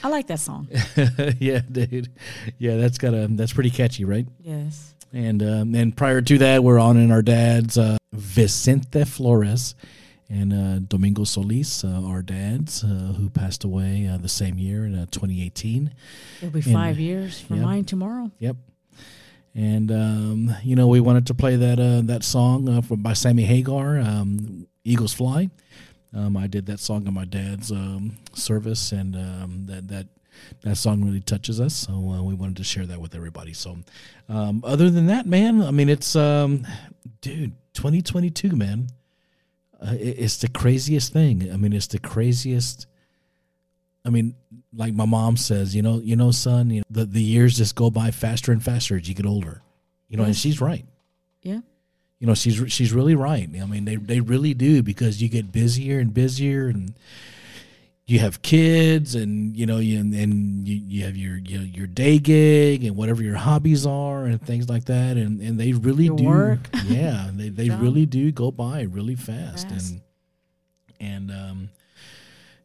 I 0.04 0.10
like 0.10 0.28
that 0.28 0.40
song. 0.40 0.68
yeah, 1.40 1.62
dude. 1.72 2.12
Yeah, 2.60 2.78
that's 2.78 2.98
got 2.98 3.14
a 3.14 3.28
that's 3.30 3.54
pretty 3.54 3.72
catchy, 3.72 4.06
right? 4.06 4.28
yes. 4.40 4.94
And 5.14 5.42
um, 5.42 5.74
and 5.74 5.96
prior 5.96 6.22
to 6.22 6.38
that, 6.40 6.64
we're 6.64 6.80
on 6.80 6.98
in 6.98 7.12
our 7.12 7.22
dads, 7.22 7.78
uh, 7.78 7.98
Vicente 8.14 9.06
Flores 9.06 9.74
and 10.30 10.52
uh, 10.54 10.80
Domingo 10.80 11.24
Solis, 11.24 11.86
uh, 11.86 12.02
our 12.06 12.22
dads, 12.22 12.84
uh, 12.84 12.88
who 13.18 13.30
passed 13.30 13.64
away 13.64 14.06
uh, 14.06 14.18
the 14.18 14.28
same 14.28 14.58
year 14.60 14.86
in 14.86 14.94
uh, 14.96 15.06
2018. 15.10 15.92
It'll 16.42 16.52
be 16.52 16.60
And- 16.60 16.74
five 16.74 17.00
years 17.00 17.40
for 17.40 17.56
yeah. 17.56 17.62
mine 17.62 17.86
tomorrow. 17.86 18.30
Yep. 18.40 18.58
And 19.58 19.92
um, 19.92 20.56
you 20.64 20.76
know, 20.76 20.88
we 20.88 21.00
wanted 21.00 21.26
to 21.28 21.34
play 21.34 21.56
that 21.56 21.80
uh, 21.80 22.02
that 22.04 22.24
song 22.24 22.70
uh, 22.70 22.82
from 22.82 23.02
by 23.02 23.14
Sammy 23.14 23.44
Hagar, 23.44 23.98
um, 23.98 24.68
"Eagles 24.84 25.14
Fly." 25.14 25.50
Um, 26.14 26.38
I 26.38 26.46
did 26.46 26.68
that 26.68 26.80
song 26.80 27.08
on 27.08 27.16
my 27.16 27.26
dad's 27.26 27.72
um, 27.72 28.18
service, 28.34 28.92
and 28.92 29.16
um, 29.16 29.66
that 29.66 29.88
that 29.88 30.08
that 30.62 30.76
song 30.76 31.04
really 31.04 31.22
touches 31.22 31.60
us. 31.60 31.74
So 31.74 31.94
uh, 31.94 32.22
we 32.22 32.36
wanted 32.36 32.58
to 32.58 32.64
share 32.64 32.86
that 32.86 33.02
with 33.02 33.16
everybody. 33.16 33.54
So, 33.54 33.80
um, 34.30 34.62
other 34.64 34.92
than 34.92 35.08
that, 35.08 35.26
man, 35.26 35.64
I 35.64 35.72
mean, 35.72 35.90
it's 35.90 36.14
dude, 36.14 37.56
2022, 37.74 38.56
man. 38.56 38.90
Uh, 39.82 39.94
it, 39.94 40.20
it's 40.20 40.38
the 40.38 40.50
craziest 40.50 41.14
thing. 41.14 41.52
I 41.52 41.58
mean, 41.58 41.74
it's 41.74 41.88
the 41.88 42.00
craziest. 42.00 42.86
I 44.08 44.10
mean, 44.10 44.36
like 44.74 44.94
my 44.94 45.06
mom 45.06 45.36
says, 45.36 45.76
you 45.76 45.82
know, 45.82 46.00
you 46.00 46.16
know, 46.16 46.32
son, 46.32 46.70
you 46.70 46.80
know, 46.80 46.86
the 46.90 47.06
the 47.06 47.22
years 47.22 47.58
just 47.58 47.76
go 47.76 47.90
by 47.92 48.10
faster 48.12 48.54
and 48.54 48.64
faster 48.64 48.96
as 48.96 49.08
you 49.10 49.14
get 49.14 49.26
older. 49.26 49.62
You 50.08 50.16
know, 50.16 50.24
and 50.24 50.36
she's 50.36 50.62
right. 50.62 50.86
Yeah. 51.42 51.60
You 52.20 52.28
know, 52.28 52.34
she's 52.34 52.72
she's 52.72 52.94
really 52.94 53.16
right. 53.16 53.50
I 53.62 53.66
mean, 53.66 53.84
they 53.84 53.98
they 53.98 54.22
really 54.22 54.54
do 54.54 54.82
because 54.82 55.22
you 55.22 55.28
get 55.28 55.52
busier 55.52 56.00
and 56.00 56.14
busier, 56.14 56.70
and 56.70 56.94
you 58.06 58.20
have 58.20 58.42
kids, 58.42 59.14
and 59.14 59.56
you 59.58 59.66
know, 59.66 59.80
you 59.80 60.00
and, 60.00 60.14
and 60.14 60.66
you, 60.66 60.76
you 60.78 61.04
have 61.04 61.18
your 61.18 61.38
your 61.38 61.64
your 61.64 61.88
day 61.88 62.18
gig 62.18 62.86
and 62.86 62.96
whatever 62.96 63.22
your 63.22 63.36
hobbies 63.36 63.86
are 63.86 64.24
and 64.24 64.42
things 64.42 64.70
like 64.70 64.86
that, 64.86 65.18
and 65.18 65.42
and 65.42 65.60
they 65.60 65.74
really 65.74 66.06
Your 66.06 66.16
do. 66.16 66.24
work. 66.24 66.70
Yeah, 66.86 67.30
they 67.34 67.50
they 67.50 67.70
really 67.70 68.06
do 68.06 68.32
go 68.32 68.52
by 68.52 68.84
really 68.84 69.16
fast, 69.16 69.68
Fast. 69.68 69.92
and 69.92 70.02
and 71.02 71.32
um, 71.32 71.70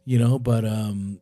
you 0.05 0.21
know, 0.21 0.39
but 0.39 0.65
um, 0.65 1.21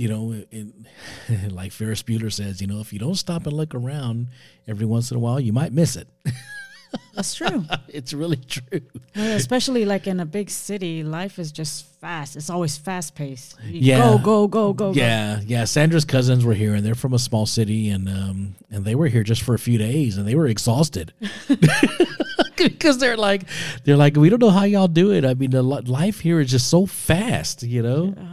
you 0.00 0.08
know, 0.08 0.34
it, 0.50 0.68
like 1.52 1.72
Ferris 1.72 2.02
Bueller 2.02 2.32
says, 2.32 2.62
you 2.62 2.66
know, 2.66 2.80
if 2.80 2.90
you 2.90 2.98
don't 2.98 3.16
stop 3.16 3.46
and 3.46 3.52
look 3.52 3.74
around 3.74 4.28
every 4.66 4.86
once 4.86 5.10
in 5.10 5.18
a 5.18 5.20
while, 5.20 5.38
you 5.38 5.52
might 5.52 5.74
miss 5.74 5.94
it. 5.94 6.08
That's 7.14 7.34
true. 7.34 7.66
it's 7.86 8.14
really 8.14 8.38
true. 8.38 8.80
Yeah, 9.14 9.34
especially 9.34 9.84
like 9.84 10.06
in 10.06 10.18
a 10.18 10.24
big 10.24 10.48
city, 10.48 11.02
life 11.04 11.38
is 11.38 11.52
just 11.52 11.84
fast. 12.00 12.34
It's 12.34 12.48
always 12.48 12.78
fast 12.78 13.14
paced. 13.14 13.56
Yeah. 13.62 13.98
Go, 13.98 14.18
go, 14.18 14.48
go, 14.48 14.72
go, 14.72 14.92
go. 14.94 14.98
Yeah, 14.98 15.40
yeah. 15.44 15.64
Sandra's 15.64 16.06
cousins 16.06 16.46
were 16.46 16.54
here, 16.54 16.74
and 16.74 16.84
they're 16.84 16.94
from 16.94 17.12
a 17.12 17.18
small 17.18 17.44
city, 17.44 17.90
and 17.90 18.08
um, 18.08 18.54
and 18.70 18.84
they 18.86 18.94
were 18.94 19.06
here 19.06 19.22
just 19.22 19.42
for 19.42 19.54
a 19.54 19.58
few 19.58 19.76
days, 19.76 20.16
and 20.16 20.26
they 20.26 20.34
were 20.34 20.46
exhausted 20.46 21.12
because 22.56 22.98
they're 22.98 23.18
like, 23.18 23.42
they're 23.84 23.98
like, 23.98 24.16
we 24.16 24.30
don't 24.30 24.40
know 24.40 24.50
how 24.50 24.64
y'all 24.64 24.88
do 24.88 25.12
it. 25.12 25.24
I 25.24 25.34
mean, 25.34 25.50
the 25.50 25.62
life 25.62 26.20
here 26.20 26.40
is 26.40 26.50
just 26.50 26.68
so 26.68 26.86
fast, 26.86 27.62
you 27.62 27.82
know. 27.82 28.14
Yeah, 28.16 28.29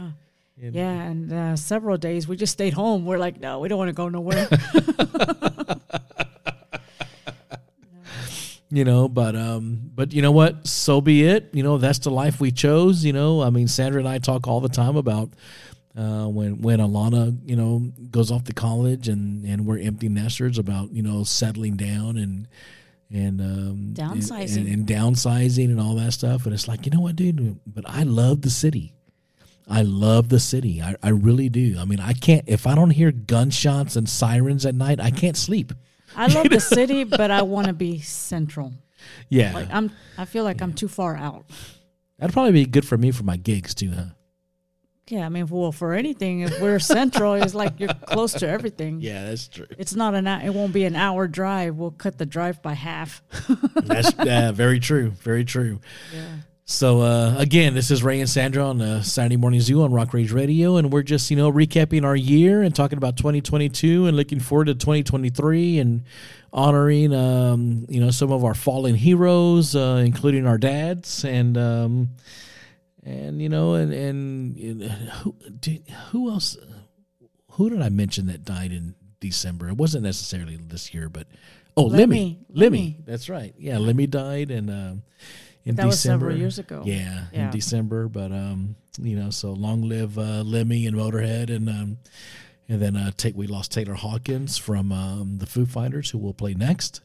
and 0.60 1.32
uh, 1.32 1.56
several 1.56 1.96
days 1.96 2.26
we 2.26 2.36
just 2.36 2.52
stayed 2.52 2.72
home. 2.72 3.04
We're 3.06 3.18
like, 3.18 3.40
no, 3.40 3.60
we 3.60 3.68
don't 3.68 3.78
want 3.78 3.88
to 3.88 3.92
go 3.92 4.08
nowhere. 4.08 4.48
you 8.70 8.84
know 8.84 9.08
but 9.08 9.34
um 9.34 9.80
but 9.94 10.12
you 10.12 10.22
know 10.22 10.32
what 10.32 10.66
so 10.66 11.00
be 11.00 11.24
it 11.24 11.48
you 11.52 11.62
know 11.62 11.78
that's 11.78 12.00
the 12.00 12.10
life 12.10 12.40
we 12.40 12.50
chose 12.50 13.04
you 13.04 13.12
know 13.12 13.40
i 13.42 13.50
mean 13.50 13.66
sandra 13.66 14.00
and 14.00 14.08
i 14.08 14.18
talk 14.18 14.46
all 14.46 14.60
the 14.60 14.68
time 14.68 14.96
about 14.96 15.30
uh 15.96 16.26
when 16.26 16.60
when 16.60 16.78
alana 16.78 17.36
you 17.48 17.56
know 17.56 17.90
goes 18.10 18.30
off 18.30 18.44
to 18.44 18.52
college 18.52 19.08
and 19.08 19.44
and 19.44 19.64
we're 19.64 19.78
empty 19.78 20.08
nesters 20.08 20.58
about 20.58 20.92
you 20.92 21.02
know 21.02 21.24
settling 21.24 21.76
down 21.76 22.18
and 22.18 22.46
and 23.10 23.40
um 23.40 23.94
Downsizing. 23.94 24.58
and, 24.58 24.68
and, 24.68 24.68
and 24.68 24.86
downsizing 24.86 25.66
and 25.66 25.80
all 25.80 25.94
that 25.94 26.12
stuff 26.12 26.44
and 26.44 26.52
it's 26.52 26.68
like 26.68 26.84
you 26.84 26.92
know 26.92 27.00
what 27.00 27.16
dude 27.16 27.58
but 27.66 27.84
i 27.88 28.02
love 28.02 28.42
the 28.42 28.50
city 28.50 28.92
I 29.68 29.82
love 29.82 30.28
the 30.28 30.40
city. 30.40 30.82
I, 30.82 30.96
I 31.02 31.10
really 31.10 31.48
do. 31.48 31.76
I 31.78 31.84
mean, 31.84 32.00
I 32.00 32.12
can't, 32.14 32.44
if 32.46 32.66
I 32.66 32.74
don't 32.74 32.90
hear 32.90 33.12
gunshots 33.12 33.96
and 33.96 34.08
sirens 34.08 34.64
at 34.64 34.74
night, 34.74 35.00
I 35.00 35.10
can't 35.10 35.36
sleep. 35.36 35.72
I 36.16 36.26
love 36.26 36.48
the 36.48 36.60
city, 36.76 37.04
but 37.04 37.30
I 37.30 37.42
want 37.42 37.66
to 37.66 37.72
be 37.72 38.00
central. 38.00 38.72
Yeah. 39.28 39.52
Like 39.52 39.68
I'm, 39.70 39.90
I 40.16 40.24
feel 40.24 40.44
like 40.44 40.62
I'm 40.62 40.72
too 40.72 40.88
far 40.88 41.16
out. 41.16 41.44
That'd 42.18 42.32
probably 42.32 42.52
be 42.52 42.66
good 42.66 42.86
for 42.86 42.96
me 42.96 43.10
for 43.10 43.24
my 43.24 43.36
gigs 43.36 43.74
too, 43.74 43.92
huh? 43.92 44.04
Yeah, 45.10 45.24
I 45.24 45.30
mean, 45.30 45.46
well, 45.46 45.72
for 45.72 45.94
anything, 45.94 46.40
if 46.40 46.60
we're 46.60 46.78
central, 46.78 47.34
it's 47.34 47.54
like 47.54 47.80
you're 47.80 47.94
close 47.94 48.32
to 48.34 48.48
everything. 48.48 49.00
Yeah, 49.08 49.26
that's 49.26 49.48
true. 49.48 49.66
It's 49.78 49.94
not 49.94 50.14
an. 50.14 50.26
It 50.26 50.52
won't 50.52 50.72
be 50.74 50.84
an 50.84 50.96
hour 50.96 51.26
drive. 51.26 51.76
We'll 51.76 51.92
cut 51.92 52.18
the 52.18 52.26
drive 52.26 52.60
by 52.62 52.74
half. 52.74 53.22
That's 53.74 54.12
yeah, 54.24 54.52
very 54.52 54.80
true. 54.80 55.10
Very 55.10 55.44
true. 55.44 55.80
Yeah. 56.12 56.26
So 56.70 57.00
uh, 57.00 57.34
again, 57.38 57.72
this 57.72 57.90
is 57.90 58.02
Ray 58.02 58.20
and 58.20 58.28
Sandra 58.28 58.62
on 58.62 58.82
uh, 58.82 59.02
Saturday 59.02 59.38
Morning 59.38 59.58
Zoo 59.58 59.80
on 59.80 59.90
Rock 59.90 60.12
Rage 60.12 60.32
Radio, 60.32 60.76
and 60.76 60.92
we're 60.92 61.02
just 61.02 61.30
you 61.30 61.36
know 61.38 61.50
recapping 61.50 62.04
our 62.04 62.14
year 62.14 62.60
and 62.62 62.76
talking 62.76 62.98
about 62.98 63.16
2022 63.16 64.04
and 64.04 64.14
looking 64.14 64.38
forward 64.38 64.66
to 64.66 64.74
2023 64.74 65.78
and 65.78 66.04
honoring 66.52 67.14
um, 67.14 67.86
you 67.88 68.00
know 68.00 68.10
some 68.10 68.30
of 68.30 68.44
our 68.44 68.52
fallen 68.52 68.94
heroes, 68.94 69.74
uh, 69.74 70.02
including 70.04 70.46
our 70.46 70.58
dads 70.58 71.24
and. 71.24 71.56
Um, 71.56 72.10
and 73.02 73.40
you 73.40 73.48
know, 73.48 73.72
and 73.72 73.90
and, 73.90 74.58
and 74.58 74.82
who 74.82 75.34
did, 75.60 75.88
who 76.10 76.30
else? 76.30 76.58
Who 77.52 77.70
did 77.70 77.80
I 77.80 77.88
mention 77.88 78.26
that 78.26 78.44
died 78.44 78.72
in 78.72 78.94
December? 79.20 79.68
It 79.68 79.78
wasn't 79.78 80.04
necessarily 80.04 80.56
this 80.56 80.92
year, 80.92 81.08
but 81.08 81.26
oh, 81.74 81.84
Lemmy, 81.84 81.96
Lemmy. 81.98 82.38
Lemmy, 82.50 82.60
Lemmy. 82.60 82.96
that's 83.06 83.30
right. 83.30 83.54
Yeah, 83.56 83.78
Lemmy 83.78 84.06
died, 84.06 84.50
and 84.50 84.68
um, 84.68 85.02
in 85.68 85.76
That 85.76 85.86
was 85.86 85.96
December 85.96 86.26
several 86.26 86.38
years 86.38 86.58
ago. 86.58 86.82
Yeah, 86.84 87.26
in 87.32 87.50
December, 87.50 88.08
but 88.08 88.32
um, 88.32 88.74
you 89.00 89.16
know, 89.16 89.30
so 89.30 89.52
long 89.52 89.82
live 89.82 90.18
uh, 90.18 90.42
Lemmy 90.42 90.86
and 90.86 90.96
Motorhead, 90.96 91.54
and 91.54 91.68
um, 91.68 91.98
and 92.68 92.80
then 92.80 92.96
uh, 92.96 93.10
take 93.16 93.36
we 93.36 93.46
lost 93.46 93.72
Taylor 93.72 93.94
Hawkins 93.94 94.56
from 94.56 94.90
um, 94.92 95.38
the 95.38 95.46
Foo 95.46 95.66
Fighters, 95.66 96.10
who 96.10 96.18
will 96.18 96.34
play 96.34 96.54
next. 96.54 97.02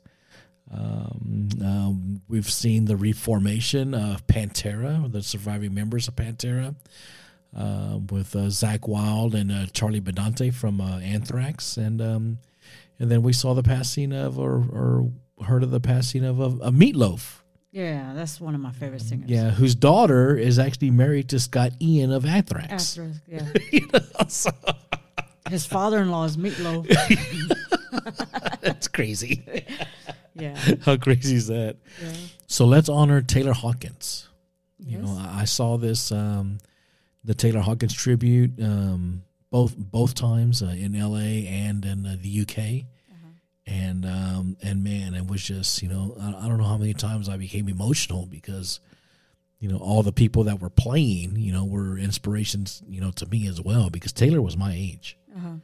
Um, 0.72 1.50
um, 1.62 2.22
we've 2.30 2.50
seen 2.50 2.86
the 2.86 2.96
reformation 2.96 3.94
of 3.94 4.26
Pantera, 4.28 5.12
the 5.12 5.22
surviving 5.22 5.74
members 5.74 6.08
of 6.08 6.16
Pantera, 6.16 6.74
uh, 7.56 8.00
with 8.10 8.34
uh, 8.34 8.48
Zakk 8.48 8.88
Wylde 8.88 9.36
and 9.36 9.52
uh, 9.52 9.66
Charlie 9.74 10.02
Benante 10.02 10.54
from 10.54 10.80
uh, 10.80 11.00
Anthrax, 11.00 11.76
and 11.76 12.02
um, 12.02 12.38
and 12.98 13.12
then 13.12 13.24
we 13.24 13.34
saw 13.34 13.54
the 13.54 13.64
passing 13.64 14.14
of, 14.14 14.40
or, 14.40 14.64
or 14.72 15.12
heard 15.46 15.64
of 15.64 15.72
the 15.72 15.82
passing 15.82 16.24
of, 16.24 16.40
of, 16.40 16.62
of 16.62 16.74
Meatloaf. 16.74 17.43
Yeah, 17.74 18.14
that's 18.14 18.40
one 18.40 18.54
of 18.54 18.62
my 18.62 18.72
favorite 18.72 19.02
singers. 19.02 19.30
Yeah, 19.30 19.50
whose 19.50 19.74
daughter 19.74 20.38
is 20.38 20.60
actually 20.60 20.92
married 20.92 21.30
to 21.30 21.40
Scott 21.40 21.72
Ian 21.82 22.12
of 22.12 22.24
Anthrax. 22.26 22.72
After, 22.98 23.12
yeah. 23.28 23.48
You 23.72 23.88
know, 23.92 24.00
so- 24.28 24.52
His 25.50 25.66
father-in-law 25.66 26.26
is 26.26 26.38
Meatloaf. 26.38 26.88
that's 28.62 28.88
crazy. 28.88 29.44
Yeah. 30.36 30.56
How 30.86 30.98
crazy 30.98 31.36
is 31.36 31.48
that? 31.48 31.78
yeah. 32.02 32.14
So 32.48 32.66
let's 32.66 32.90
honor 32.90 33.22
Taylor 33.22 33.54
Hawkins. 33.54 34.30
Yes. 34.80 34.92
You 34.92 34.98
know, 35.00 35.18
I 35.18 35.42
I 35.42 35.46
saw 35.46 35.78
this 35.78 36.12
um, 36.12 36.60
the 37.24 37.34
Taylor 37.34 37.62
Hawkins 37.62 37.94
tribute 37.94 38.52
um, 38.62 39.24
both 39.50 39.76
both 39.78 40.14
times 40.14 40.62
uh, 40.62 40.68
in 40.68 40.96
L.A. 40.96 41.48
and 41.48 41.84
in 41.86 42.06
uh, 42.06 42.18
the 42.22 42.30
U.K. 42.30 42.86
And 43.66 44.06
um, 44.06 44.58
and 44.62 44.84
man, 44.84 45.14
it 45.14 45.26
was 45.28 45.42
just 45.42 45.82
you 45.82 45.90
know 45.90 46.16
I, 46.20 46.46
I 46.46 46.48
don't 46.50 46.58
know 46.58 46.66
how 46.66 46.78
many 46.78 46.94
times 46.94 47.30
I 47.30 47.38
became 47.38 47.70
emotional 47.70 48.26
because 48.26 48.80
you 49.60 49.70
know 49.70 49.78
all 49.78 50.04
the 50.04 50.12
people 50.12 50.44
that 50.46 50.60
were 50.62 50.70
playing 50.70 51.38
you 51.38 51.54
know 51.54 51.64
were 51.64 51.98
inspirations 51.98 52.84
you 52.90 53.00
know 53.00 53.12
to 53.12 53.26
me 53.28 53.48
as 53.48 53.62
well 53.62 53.90
because 53.90 54.12
Taylor 54.12 54.42
was 54.42 54.58
my 54.58 54.74
age 54.74 55.18
Uh-huh. 55.34 55.56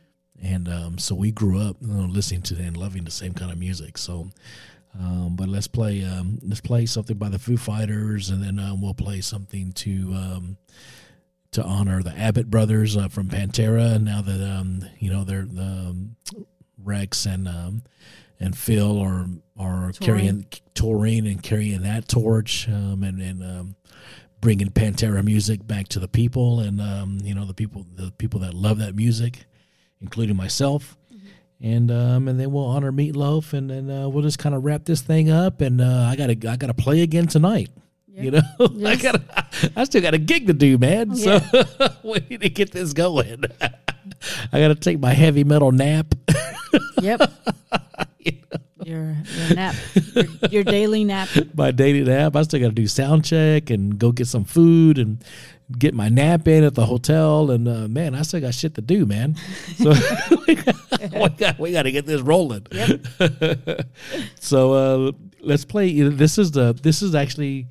and 0.42 0.70
um, 0.70 0.98
so 0.98 1.14
we 1.14 1.32
grew 1.32 1.60
up 1.60 1.76
you 1.82 1.88
know, 1.90 2.06
listening 2.06 2.42
to 2.44 2.56
and 2.56 2.78
loving 2.78 3.04
the 3.04 3.12
same 3.12 3.34
kind 3.34 3.52
of 3.52 3.58
music. 3.58 3.98
So, 3.98 4.30
um, 4.98 5.36
but 5.36 5.50
let's 5.50 5.68
play 5.68 6.06
um, 6.06 6.40
let's 6.42 6.62
play 6.62 6.86
something 6.86 7.18
by 7.18 7.28
the 7.28 7.38
Foo 7.40 7.58
Fighters, 7.58 8.30
and 8.30 8.42
then 8.42 8.58
um, 8.60 8.82
we'll 8.82 8.94
play 8.94 9.20
something 9.20 9.74
to 9.74 10.14
um, 10.14 10.58
to 11.52 11.64
honor 11.64 12.02
the 12.02 12.18
Abbott 12.18 12.50
brothers 12.50 12.96
uh, 12.96 13.10
from 13.10 13.28
Pantera. 13.28 14.02
Now 14.02 14.22
that 14.22 14.42
um, 14.58 14.86
you 15.00 15.12
know 15.12 15.26
they're 15.26 15.44
the 15.46 15.62
um, 15.90 16.16
Rex 16.84 17.26
and 17.26 17.48
um, 17.48 17.84
and 18.40 18.58
Phil 18.58 19.00
are 19.00 19.28
are 19.58 19.92
Touring. 19.92 19.94
carrying 20.20 20.46
touring 20.74 21.28
and 21.28 21.42
carrying 21.44 21.82
that 21.84 22.08
torch, 22.08 22.68
um, 22.70 23.04
and 23.04 23.22
and 23.22 23.44
um, 23.44 23.76
bringing 24.42 24.70
Pantera 24.70 25.24
music 25.24 25.66
back 25.68 25.88
to 25.90 26.00
the 26.00 26.08
people, 26.08 26.60
and 26.60 26.80
um, 26.82 27.20
you 27.24 27.36
know 27.36 27.46
the 27.46 27.54
people 27.54 27.86
the 27.96 28.12
people 28.18 28.40
that 28.42 28.54
love 28.54 28.80
that 28.80 28.96
music 28.96 29.46
including 30.02 30.36
myself. 30.36 30.96
and 31.62 31.92
um, 31.92 32.28
and 32.30 32.40
then 32.40 32.52
we'll 32.52 32.66
honor 32.66 32.92
Meatloaf, 32.92 33.52
and 33.52 33.70
then 33.70 33.90
uh, 33.92 34.08
we'll 34.08 34.24
just 34.24 34.40
kind 34.40 34.56
of 34.56 34.64
wrap 34.64 34.86
this 34.86 35.02
thing 35.02 35.30
up. 35.30 35.60
And 35.62 35.82
uh, 35.82 36.08
I 36.10 36.16
gotta 36.16 36.38
I 36.50 36.56
gotta 36.56 36.74
play 36.74 37.02
again 37.02 37.28
tonight. 37.28 37.70
You 38.08 38.32
know, 38.32 38.42
I 38.86 38.96
gotta 38.96 39.22
I 39.76 39.84
still 39.84 40.02
got 40.02 40.14
a 40.14 40.18
gig 40.18 40.48
to 40.48 40.54
do, 40.54 40.78
man. 40.78 41.16
So 41.16 41.42
we 42.04 42.20
need 42.30 42.42
to 42.42 42.50
get 42.50 42.72
this 42.72 42.94
going. 42.94 43.44
I 43.62 44.60
gotta 44.60 44.76
take 44.76 45.00
my 45.00 45.14
heavy 45.14 45.44
metal 45.44 45.72
nap. 45.74 46.16
Yep. 47.02 47.32
Your 48.86 49.18
your 49.36 49.56
nap, 49.56 49.76
your, 50.16 50.26
your 50.50 50.64
daily 50.64 51.04
nap. 51.04 51.28
my 51.54 51.70
daily 51.70 52.02
nap. 52.02 52.36
I 52.36 52.42
still 52.42 52.60
got 52.60 52.68
to 52.68 52.72
do 52.72 52.88
sound 52.88 53.24
check 53.24 53.70
and 53.70 54.00
go 54.00 54.12
get 54.12 54.26
some 54.26 54.46
food 54.46 54.98
and 54.98 55.24
get 55.78 55.94
my 55.94 56.10
nap 56.10 56.48
in 56.48 56.64
at 56.64 56.76
the 56.76 56.86
hotel. 56.86 57.52
And 57.52 57.68
uh, 57.68 57.88
man, 57.88 58.16
I 58.16 58.24
still 58.24 58.42
got 58.42 58.56
shit 58.56 58.76
to 58.76 58.82
do, 58.82 59.06
man. 59.06 59.36
So 59.78 59.94
we 60.48 60.56
got 60.56 61.60
we 61.60 61.72
got 61.72 61.84
to 61.84 61.92
get 61.92 62.06
this 62.06 62.22
rolling. 62.22 62.66
Yep. 62.72 63.86
so 64.40 64.74
uh, 64.74 65.12
let's 65.42 65.66
play. 65.66 66.02
This 66.02 66.38
is 66.38 66.52
the 66.52 66.74
this 66.74 67.02
is 67.02 67.14
actually 67.14 67.68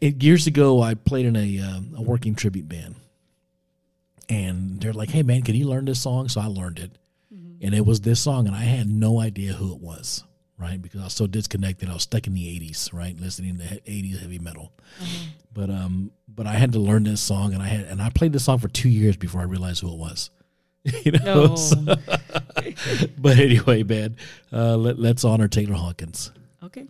it, 0.00 0.22
years 0.22 0.46
ago. 0.46 0.82
I 0.82 0.94
played 0.94 1.26
in 1.26 1.36
a 1.36 1.58
um, 1.60 1.94
a 1.96 2.02
working 2.02 2.34
tribute 2.34 2.68
band, 2.68 2.96
and 4.28 4.80
they're 4.80 4.92
like, 4.92 5.10
"Hey, 5.10 5.22
man, 5.22 5.42
can 5.42 5.54
you 5.54 5.68
learn 5.68 5.86
this 5.86 6.02
song?" 6.02 6.28
So 6.28 6.40
I 6.40 6.46
learned 6.46 6.78
it, 6.78 6.90
and 7.60 7.74
it 7.74 7.84
was 7.86 8.00
this 8.00 8.20
song, 8.20 8.46
and 8.46 8.56
I 8.56 8.60
had 8.62 8.88
no 8.88 9.20
idea 9.20 9.52
who 9.52 9.72
it 9.74 9.80
was, 9.80 10.24
right? 10.58 10.80
Because 10.80 11.00
I 11.00 11.04
was 11.04 11.12
so 11.14 11.26
disconnected. 11.26 11.88
I 11.88 11.94
was 11.94 12.02
stuck 12.02 12.26
in 12.26 12.34
the 12.34 12.44
'80s, 12.60 12.92
right, 12.92 13.18
listening 13.18 13.58
to 13.58 13.64
he- 13.64 14.02
'80s 14.14 14.20
heavy 14.20 14.38
metal. 14.38 14.72
But 15.52 15.70
um, 15.70 16.10
but 16.28 16.46
I 16.46 16.52
had 16.54 16.72
to 16.72 16.78
learn 16.78 17.04
this 17.04 17.20
song, 17.20 17.52
and 17.54 17.62
I 17.62 17.66
had 17.66 17.86
and 17.86 18.00
I 18.00 18.10
played 18.10 18.32
this 18.32 18.44
song 18.44 18.58
for 18.58 18.68
two 18.68 18.88
years 18.88 19.16
before 19.16 19.40
I 19.40 19.44
realized 19.44 19.80
who 19.80 19.92
it 19.92 19.98
was. 19.98 20.30
you 21.04 21.12
know. 21.12 21.20
Oh, 21.52 21.56
So- 21.56 21.76
but 23.18 23.38
anyway, 23.38 23.82
man, 23.82 24.16
uh, 24.52 24.76
let, 24.76 24.98
let's 24.98 25.24
honor 25.24 25.48
Taylor 25.48 25.74
Hawkins. 25.74 26.30
okay. 26.62 26.86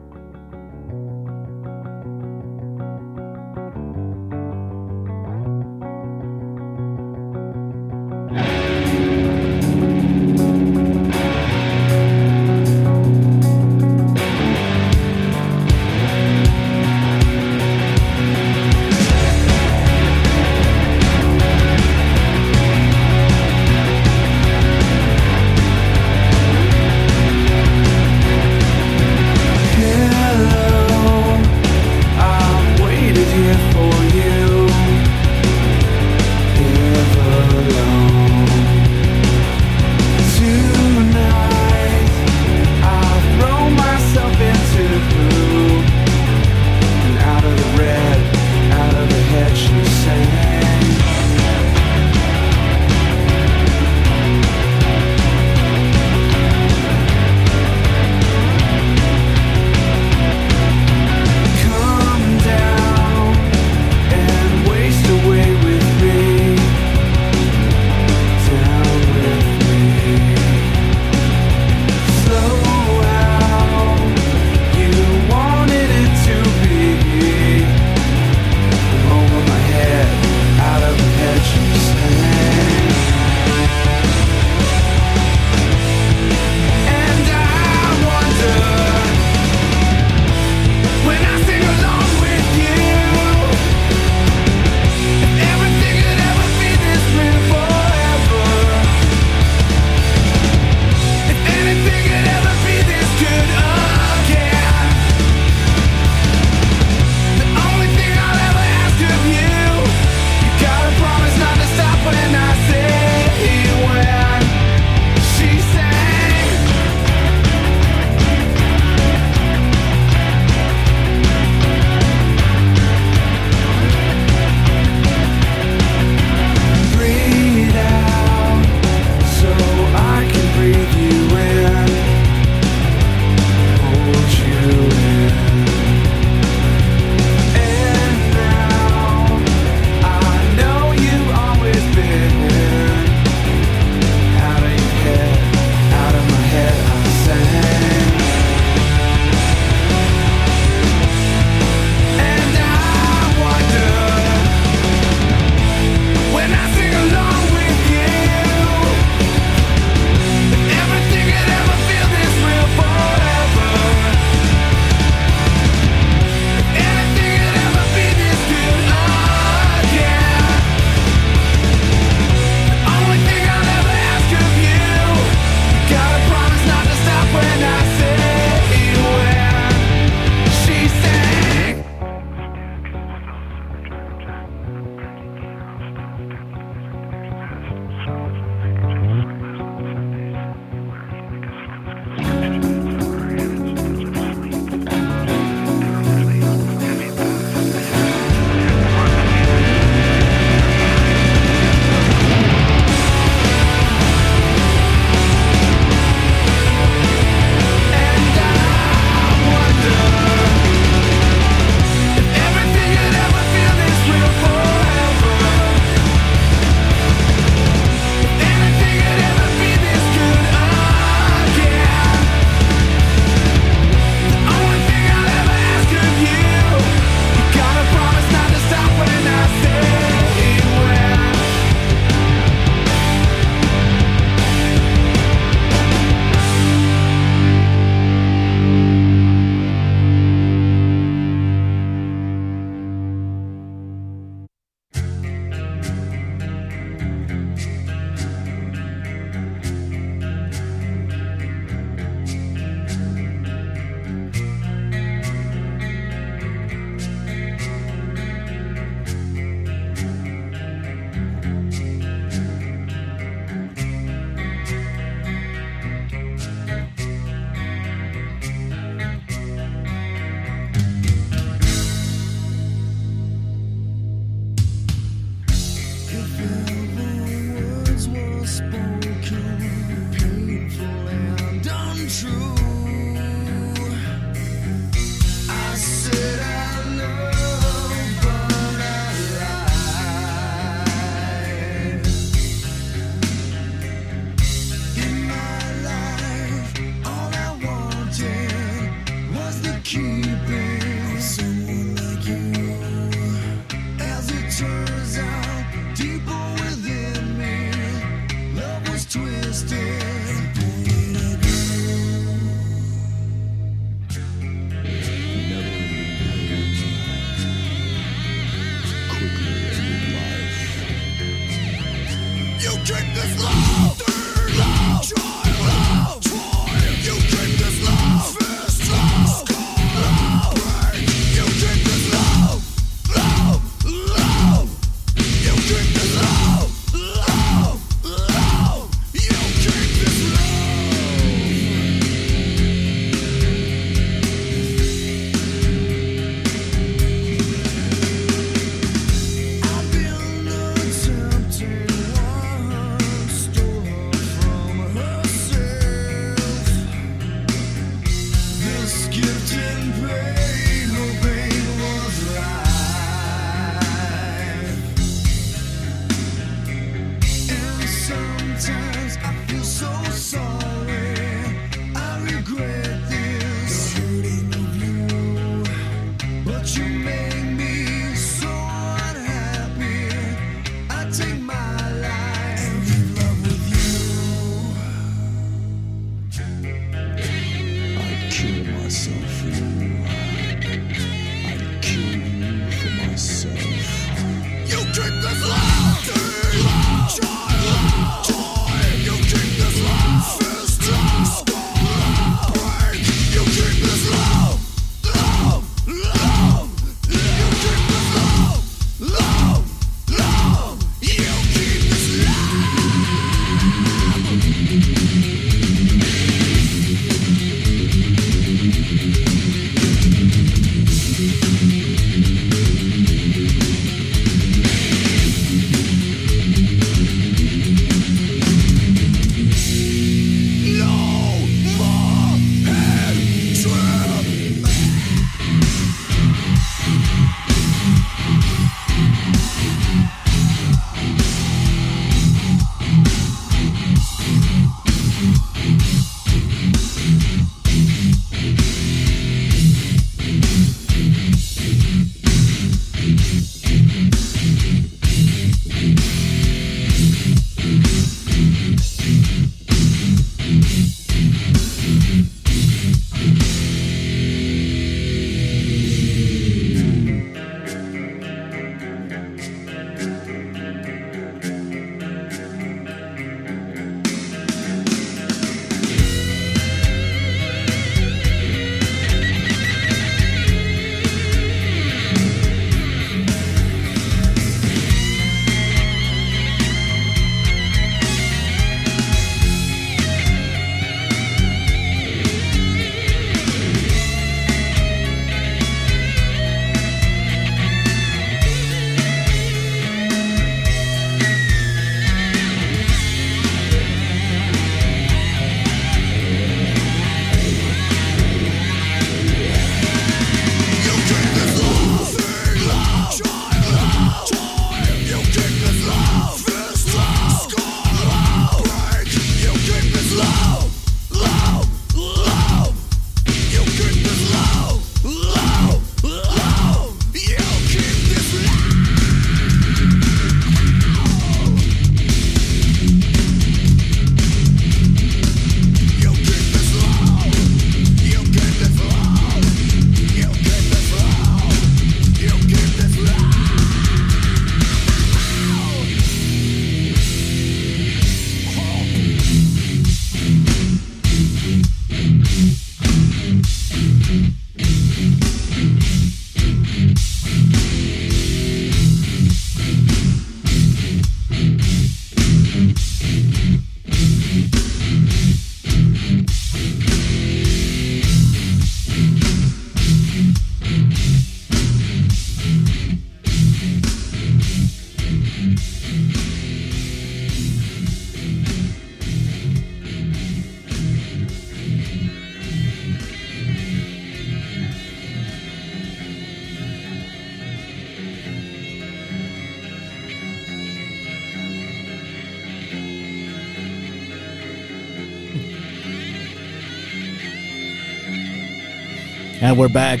And 599.56 599.62
we're 599.62 599.68
back. 599.68 600.00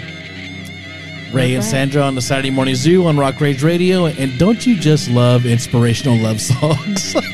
Ray 1.32 1.54
and 1.54 1.62
back. 1.62 1.70
Sandra 1.70 2.02
on 2.02 2.14
the 2.14 2.20
Saturday 2.20 2.50
Morning 2.50 2.74
Zoo 2.74 3.06
on 3.06 3.16
Rock 3.16 3.40
Rage 3.40 3.62
Radio. 3.62 4.04
And 4.04 4.38
don't 4.38 4.66
you 4.66 4.76
just 4.76 5.08
love 5.08 5.46
inspirational 5.46 6.18
love 6.18 6.42
songs? 6.42 7.16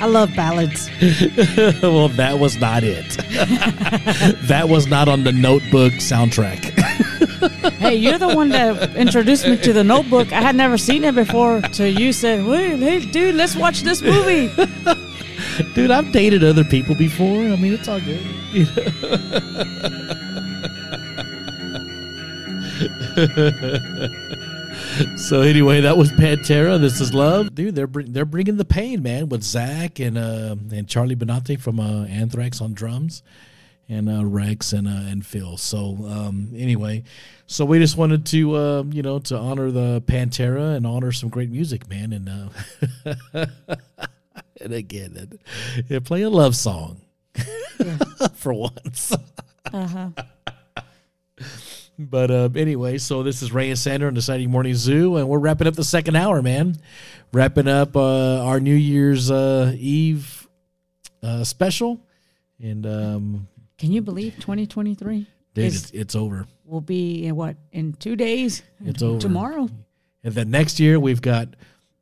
I 0.00 0.06
love 0.06 0.34
ballads. 0.34 0.88
well, 1.82 2.08
that 2.08 2.38
was 2.38 2.56
not 2.56 2.82
it. 2.82 3.10
that 4.48 4.70
was 4.70 4.86
not 4.86 5.06
on 5.06 5.24
the 5.24 5.32
Notebook 5.32 5.92
soundtrack. 5.94 6.78
Hey, 7.74 7.96
you're 7.96 8.16
the 8.16 8.34
one 8.34 8.48
that 8.48 8.96
introduced 8.96 9.46
me 9.46 9.58
to 9.58 9.74
the 9.74 9.84
Notebook. 9.84 10.32
I 10.32 10.40
had 10.40 10.56
never 10.56 10.78
seen 10.78 11.04
it 11.04 11.14
before. 11.14 11.60
Till 11.60 11.88
you 11.88 12.10
said, 12.14 12.46
"Wait, 12.46 12.78
hey, 12.78 13.00
dude, 13.00 13.34
let's 13.34 13.54
watch 13.54 13.82
this 13.82 14.00
movie." 14.00 14.48
Dude, 15.74 15.90
I've 15.90 16.10
dated 16.12 16.42
other 16.42 16.64
people 16.64 16.94
before. 16.94 17.42
I 17.44 17.56
mean, 17.56 17.74
it's 17.74 17.86
all 17.86 18.00
good. 18.00 18.22
so 25.16 25.42
anyway, 25.42 25.82
that 25.82 25.96
was 25.96 26.10
Pantera. 26.12 26.80
This 26.80 27.00
is 27.00 27.12
love, 27.12 27.54
dude. 27.54 27.74
They're 27.74 27.86
bring, 27.86 28.12
they're 28.12 28.24
bringing 28.24 28.56
the 28.56 28.64
pain, 28.64 29.02
man, 29.02 29.28
with 29.28 29.42
Zakk 29.42 30.04
and 30.04 30.16
uh, 30.16 30.56
and 30.74 30.88
Charlie 30.88 31.16
Benante 31.16 31.60
from 31.60 31.78
uh, 31.78 32.04
Anthrax 32.04 32.60
on 32.60 32.72
drums, 32.72 33.22
and 33.88 34.08
uh, 34.08 34.24
Rex 34.24 34.72
and 34.72 34.88
uh, 34.88 35.10
and 35.10 35.26
Phil. 35.26 35.56
So 35.58 35.98
um, 36.08 36.52
anyway, 36.56 37.04
so 37.46 37.64
we 37.64 37.78
just 37.78 37.96
wanted 37.96 38.24
to 38.26 38.56
uh, 38.56 38.82
you 38.84 39.02
know 39.02 39.18
to 39.20 39.36
honor 39.36 39.70
the 39.70 40.02
Pantera 40.06 40.76
and 40.76 40.86
honor 40.86 41.12
some 41.12 41.28
great 41.28 41.50
music, 41.50 41.88
man, 41.88 42.12
and. 42.12 42.50
Uh, 43.34 43.46
and 44.60 44.72
again, 44.72 45.14
and, 45.18 45.38
and 45.90 46.04
play 46.04 46.22
a 46.22 46.30
love 46.30 46.56
song 46.56 47.00
for 48.34 48.54
once. 48.54 49.14
Uh-huh. 49.72 50.08
But 51.98 52.30
uh, 52.30 52.48
anyway, 52.56 52.98
so 52.98 53.22
this 53.22 53.42
is 53.42 53.52
Ray 53.52 53.68
and 53.68 53.78
Sandra 53.78 54.08
on 54.08 54.14
the 54.14 54.22
Saturday 54.22 54.46
Morning 54.46 54.74
Zoo, 54.74 55.16
and 55.16 55.28
we're 55.28 55.38
wrapping 55.38 55.66
up 55.66 55.74
the 55.74 55.84
second 55.84 56.16
hour, 56.16 56.42
man. 56.42 56.76
Wrapping 57.32 57.68
up 57.68 57.96
uh, 57.96 58.42
our 58.44 58.60
New 58.60 58.74
Year's 58.74 59.30
uh, 59.30 59.74
Eve 59.76 60.48
uh, 61.22 61.44
special, 61.44 62.00
and 62.60 62.86
um, 62.86 63.48
Can 63.78 63.92
you 63.92 64.02
believe 64.02 64.34
2023 64.36 65.26
dude, 65.54 65.64
is 65.64 65.82
it's, 65.84 65.90
it's 65.92 66.14
over. 66.14 66.46
will 66.64 66.80
be 66.80 67.26
in 67.26 67.36
what 67.36 67.56
in 67.72 67.92
two 67.94 68.16
days? 68.16 68.62
It's 68.84 69.02
over 69.02 69.20
tomorrow. 69.20 69.68
And 70.24 70.34
then 70.34 70.50
next 70.50 70.80
year 70.80 70.98
we've 70.98 71.20
got 71.22 71.48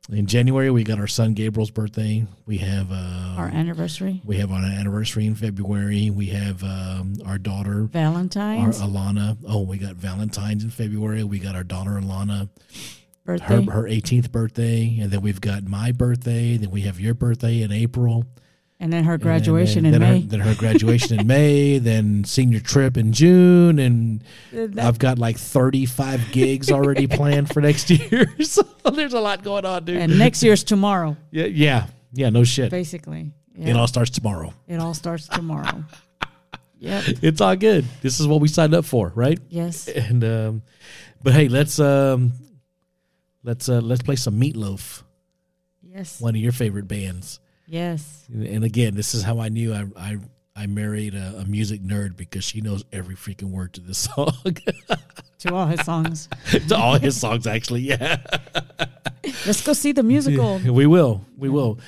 in 0.09 0.25
January 0.25 0.69
we 0.71 0.83
got 0.83 0.99
our 0.99 1.07
son 1.07 1.33
Gabriel's 1.33 1.71
birthday. 1.71 2.25
We 2.45 2.57
have 2.59 2.91
uh, 2.91 3.35
Our 3.37 3.47
anniversary, 3.47 4.21
we 4.25 4.37
have 4.37 4.51
our 4.51 4.63
anniversary 4.63 5.25
in 5.25 5.35
February. 5.35 6.09
We 6.09 6.27
have 6.27 6.63
um, 6.63 7.15
our 7.25 7.37
daughter 7.37 7.83
Valentine. 7.83 8.59
our 8.61 8.71
Alana. 8.71 9.37
Oh, 9.47 9.61
we 9.61 9.77
got 9.77 9.95
Valentine's 9.95 10.63
in 10.63 10.69
February. 10.69 11.23
We 11.23 11.39
got 11.39 11.55
our 11.55 11.63
daughter 11.63 11.91
Alana, 11.91 12.49
her 13.25 13.37
her 13.37 13.83
18th 13.83 14.31
birthday, 14.31 14.97
and 14.99 15.11
then 15.11 15.21
we've 15.21 15.41
got 15.41 15.63
my 15.63 15.91
birthday. 15.91 16.57
Then 16.57 16.71
we 16.71 16.81
have 16.81 16.99
your 16.99 17.13
birthday 17.13 17.61
in 17.61 17.71
April. 17.71 18.25
And 18.81 18.91
then 18.91 19.03
her 19.05 19.13
and 19.13 19.21
graduation 19.23 19.83
then, 19.83 19.93
in 19.93 20.01
then 20.01 20.11
May. 20.13 20.21
Her, 20.21 20.27
then 20.27 20.39
her 20.41 20.55
graduation 20.55 21.19
in 21.19 21.27
May. 21.27 21.77
Then 21.91 22.23
senior 22.25 22.59
trip 22.59 22.97
in 22.97 23.13
June, 23.13 23.79
and 23.79 24.23
that- 24.51 24.79
I've 24.83 24.99
got 24.99 25.17
like 25.19 25.37
35 25.37 26.31
gigs 26.31 26.71
already 26.71 27.07
planned 27.17 27.53
for 27.53 27.61
next 27.61 27.89
year. 27.89 28.33
so 28.43 28.63
there's 28.91 29.13
a 29.13 29.19
lot 29.21 29.43
going 29.43 29.65
on, 29.65 29.85
dude. 29.85 29.97
and 29.97 30.17
next 30.19 30.43
year's 30.43 30.63
tomorrow, 30.63 31.15
yeah, 31.31 31.45
yeah, 31.45 31.87
yeah. 32.11 32.29
No 32.29 32.43
shit. 32.43 32.71
basically. 32.71 33.31
It 33.55 33.75
all 33.75 33.87
starts 33.87 34.09
tomorrow. 34.09 34.53
it 34.67 34.79
all 34.79 34.93
starts 34.95 35.27
tomorrow. 35.27 35.83
yep. 36.79 37.03
It's 37.21 37.39
all 37.41 37.55
good. 37.55 37.85
This 38.01 38.19
is 38.19 38.25
what 38.27 38.41
we 38.41 38.47
signed 38.47 38.73
up 38.73 38.85
for, 38.85 39.11
right? 39.13 39.39
Yes. 39.49 39.87
And 39.87 40.23
um, 40.23 40.61
but 41.21 41.33
hey, 41.33 41.47
let's 41.47 41.79
um, 41.79 42.31
let's 43.43 43.69
uh, 43.69 43.81
let's 43.81 44.01
play 44.01 44.15
some 44.15 44.39
Meatloaf, 44.39 45.03
Yes. 45.83 46.19
one 46.19 46.33
of 46.35 46.41
your 46.41 46.53
favorite 46.53 46.87
bands. 46.87 47.39
Yes. 47.71 48.27
And 48.29 48.65
again, 48.65 48.95
this 48.95 49.13
is 49.15 49.23
how 49.23 49.39
I 49.39 49.47
knew 49.47 49.73
I 49.73 49.85
I, 49.95 50.17
I 50.57 50.67
married 50.67 51.15
a, 51.15 51.37
a 51.39 51.45
music 51.45 51.81
nerd 51.81 52.17
because 52.17 52.43
she 52.43 52.59
knows 52.59 52.83
every 52.91 53.15
freaking 53.15 53.51
word 53.51 53.71
to 53.75 53.81
this 53.81 53.97
song, 54.15 54.33
To 55.39 55.53
all 55.53 55.67
his 55.67 55.79
songs. 55.85 56.27
to 56.67 56.75
all 56.75 56.95
his 56.95 57.17
songs. 57.17 57.47
Actually, 57.47 57.81
yeah, 57.83 58.17
Let's 59.45 59.65
go 59.65 59.71
see 59.71 59.93
the 59.93 60.03
musical. 60.03 60.59
we 60.59 60.85
will, 60.85 61.25
we 61.37 61.47
will. 61.47 61.79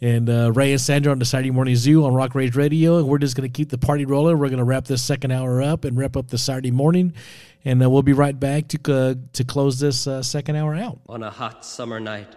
And 0.00 0.30
uh, 0.30 0.52
Ray 0.52 0.72
and 0.72 0.80
Sandra 0.80 1.12
on 1.12 1.18
the 1.18 1.24
Saturday 1.26 1.50
Morning 1.50 1.76
Zoo 1.76 2.04
on 2.06 2.14
Rock 2.14 2.34
Rage 2.34 2.56
Radio, 2.56 2.96
and 2.98 3.06
we're 3.06 3.18
just 3.18 3.36
going 3.36 3.50
to 3.50 3.52
keep 3.54 3.68
the 3.68 3.78
party 3.78 4.06
rolling. 4.06 4.38
We're 4.38 4.48
going 4.48 4.58
to 4.58 4.64
wrap 4.64 4.86
this 4.86 5.02
second 5.02 5.32
hour 5.32 5.60
up 5.60 5.84
and 5.84 5.98
wrap 5.98 6.16
up 6.16 6.28
the 6.28 6.38
Saturday 6.38 6.70
morning, 6.70 7.12
and 7.64 7.82
uh, 7.82 7.90
we'll 7.90 8.02
be 8.02 8.12
right 8.14 8.38
back 8.38 8.68
to 8.68 8.94
uh, 8.94 9.14
to 9.34 9.44
close 9.44 9.80
this 9.80 10.06
uh, 10.06 10.22
second 10.22 10.56
hour 10.56 10.74
out. 10.74 10.98
On 11.10 11.22
a 11.22 11.30
hot 11.30 11.62
summer 11.64 12.00
night, 12.00 12.28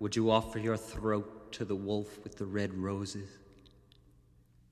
would 0.00 0.16
you 0.16 0.30
offer 0.32 0.58
your 0.58 0.76
throat 0.76 1.35
to 1.52 1.64
the 1.64 1.74
wolf 1.76 2.18
with 2.24 2.36
the 2.36 2.46
red 2.46 2.72
roses? 2.74 3.28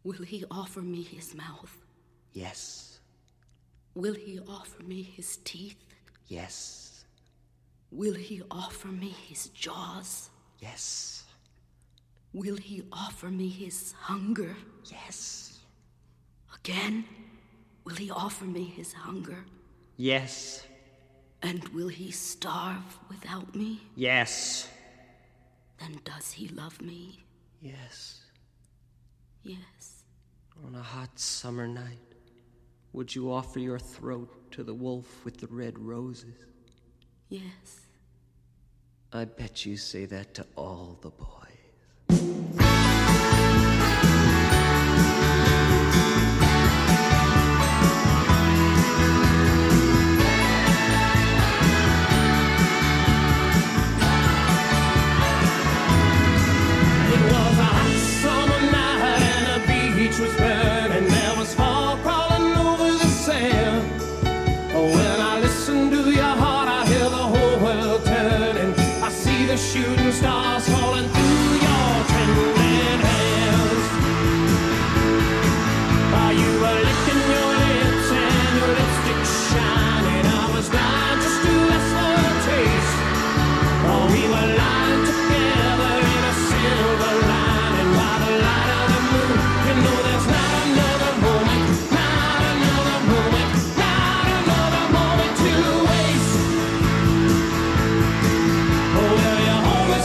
Will 0.02 0.22
he 0.24 0.44
offer 0.50 0.80
me 0.80 1.02
his 1.02 1.34
mouth? 1.34 1.76
Yes, 2.32 2.90
Will 3.94 4.14
he 4.14 4.40
offer 4.48 4.82
me 4.82 5.02
his 5.02 5.36
teeth? 5.44 5.76
yes, 6.26 7.04
Will 7.92 8.14
he 8.14 8.42
offer 8.50 8.88
me 8.88 9.14
his 9.28 9.46
jaws? 9.48 10.30
yes, 10.58 11.24
Will 12.32 12.56
he 12.56 12.82
offer 12.92 13.28
me 13.30 13.48
his 13.48 13.92
hunger? 13.92 14.56
yes, 14.86 15.60
Again? 16.56 17.04
Will 17.84 17.94
he 17.94 18.10
offer 18.10 18.44
me 18.46 18.64
his 18.64 18.92
hunger? 18.92 19.44
yes, 19.96 20.66
And 21.42 21.62
will 21.68 21.88
he 21.88 22.10
starve 22.10 22.98
without 23.08 23.54
me? 23.54 23.80
yes, 23.94 24.68
Then 25.84 26.00
does 26.02 26.32
he 26.32 26.48
love 26.48 26.80
me? 26.80 27.24
yes. 27.60 28.20
Yes. 29.42 30.04
On 30.66 30.74
a 30.74 30.82
hot 30.82 31.18
summer 31.18 31.66
night, 31.68 31.98
would 32.94 33.14
you 33.14 33.30
offer 33.30 33.58
your 33.58 33.78
throat 33.78 34.50
to 34.52 34.62
the 34.64 34.72
wolf 34.72 35.22
with 35.26 35.36
the 35.36 35.46
red 35.48 35.78
roses? 35.78 36.46
Yes. 37.28 37.80
I 39.12 39.26
bet 39.26 39.66
you 39.66 39.76
say 39.76 40.06
that 40.06 40.32
to 40.34 40.46
all 40.56 40.98
the 41.02 41.10
boys. 41.10 42.73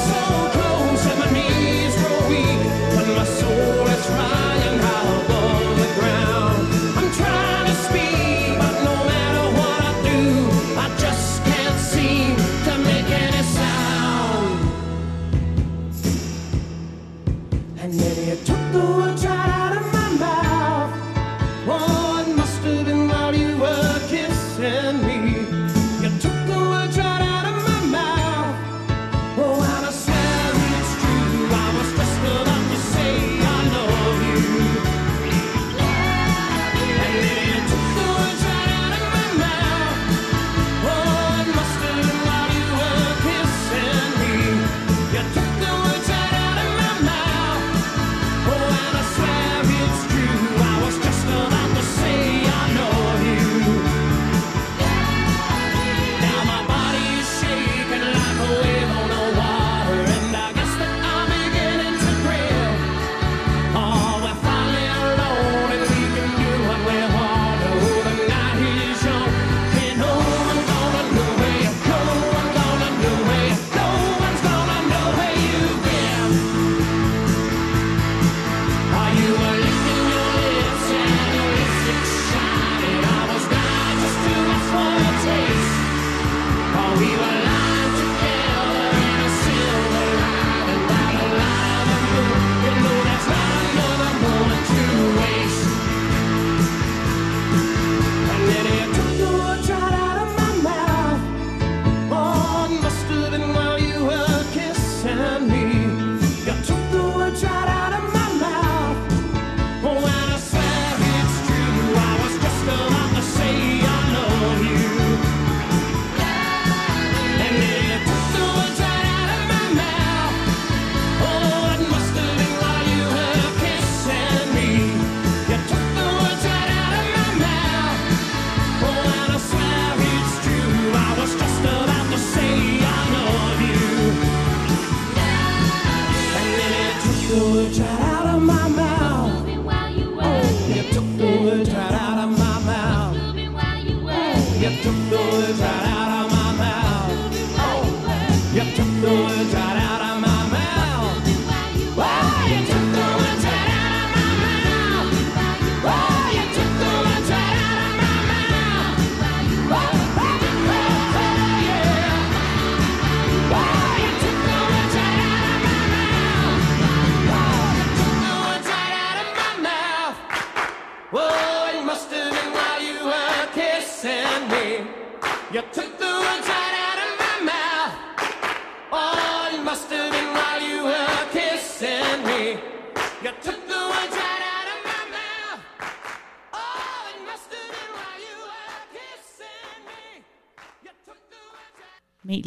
Hold 0.10 0.39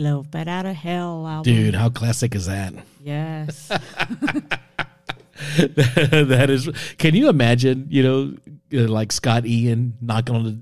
Meatloaf, 0.03 0.30
Bat 0.30 0.48
Out 0.48 0.66
of 0.66 0.74
Hell 0.76 1.26
album. 1.26 1.53
Dude, 1.55 1.74
how 1.74 1.88
classic 1.88 2.34
is 2.34 2.46
that? 2.46 2.74
Yes. 3.03 3.68
that 5.57 6.46
is. 6.48 6.68
Can 6.98 7.14
you 7.14 7.28
imagine? 7.28 7.86
You 7.90 8.03
know, 8.03 8.34
uh, 8.84 8.88
like 8.88 9.11
Scott 9.12 9.44
Ian 9.46 9.94
knocking 10.00 10.34
on 10.36 10.44
the 10.44 10.59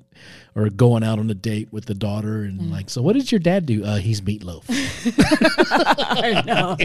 or 0.56 0.68
going 0.68 1.04
out 1.04 1.18
on 1.18 1.30
a 1.30 1.34
date 1.34 1.68
with 1.70 1.84
the 1.86 1.94
daughter, 1.94 2.42
and 2.42 2.60
Mm. 2.60 2.70
like, 2.72 2.90
so 2.90 3.02
what 3.02 3.12
did 3.14 3.30
your 3.30 3.38
dad 3.38 3.66
do? 3.66 3.84
Uh, 3.84 3.96
he's 3.98 4.20
meatloaf. 4.20 4.64
I 5.70 6.42
know. 6.46 6.76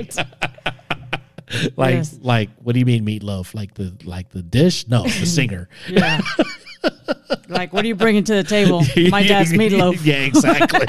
like, 1.76 1.96
Yes. 1.96 2.18
like, 2.22 2.50
what 2.62 2.74
do 2.74 2.80
you 2.80 2.86
mean 2.86 3.06
meatloaf? 3.06 3.54
Like 3.56 3.74
the 3.74 3.94
like 4.04 4.30
the 4.30 4.42
dish? 4.44 4.88
No, 4.88 5.04
the 5.04 5.10
singer. 5.26 5.68
Yeah. 5.90 6.22
like, 7.50 7.74
what 7.74 7.84
are 7.86 7.88
you 7.88 7.96
bringing 7.96 8.24
to 8.26 8.36
the 8.36 8.44
table? 8.44 8.84
My 9.10 9.24
dad's 9.26 9.52
meatloaf. 9.54 10.04
yeah, 10.06 10.16
exactly. 10.18 10.86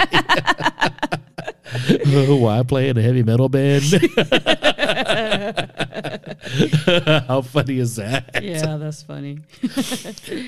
why 2.40 2.62
play 2.62 2.88
in 2.88 2.96
a 2.96 3.02
heavy 3.02 3.22
metal 3.22 3.48
band? 3.48 3.84
How 7.26 7.42
funny 7.42 7.78
is 7.78 7.96
that? 7.96 8.40
Yeah, 8.42 8.76
that's 8.76 9.02
funny. 9.02 9.40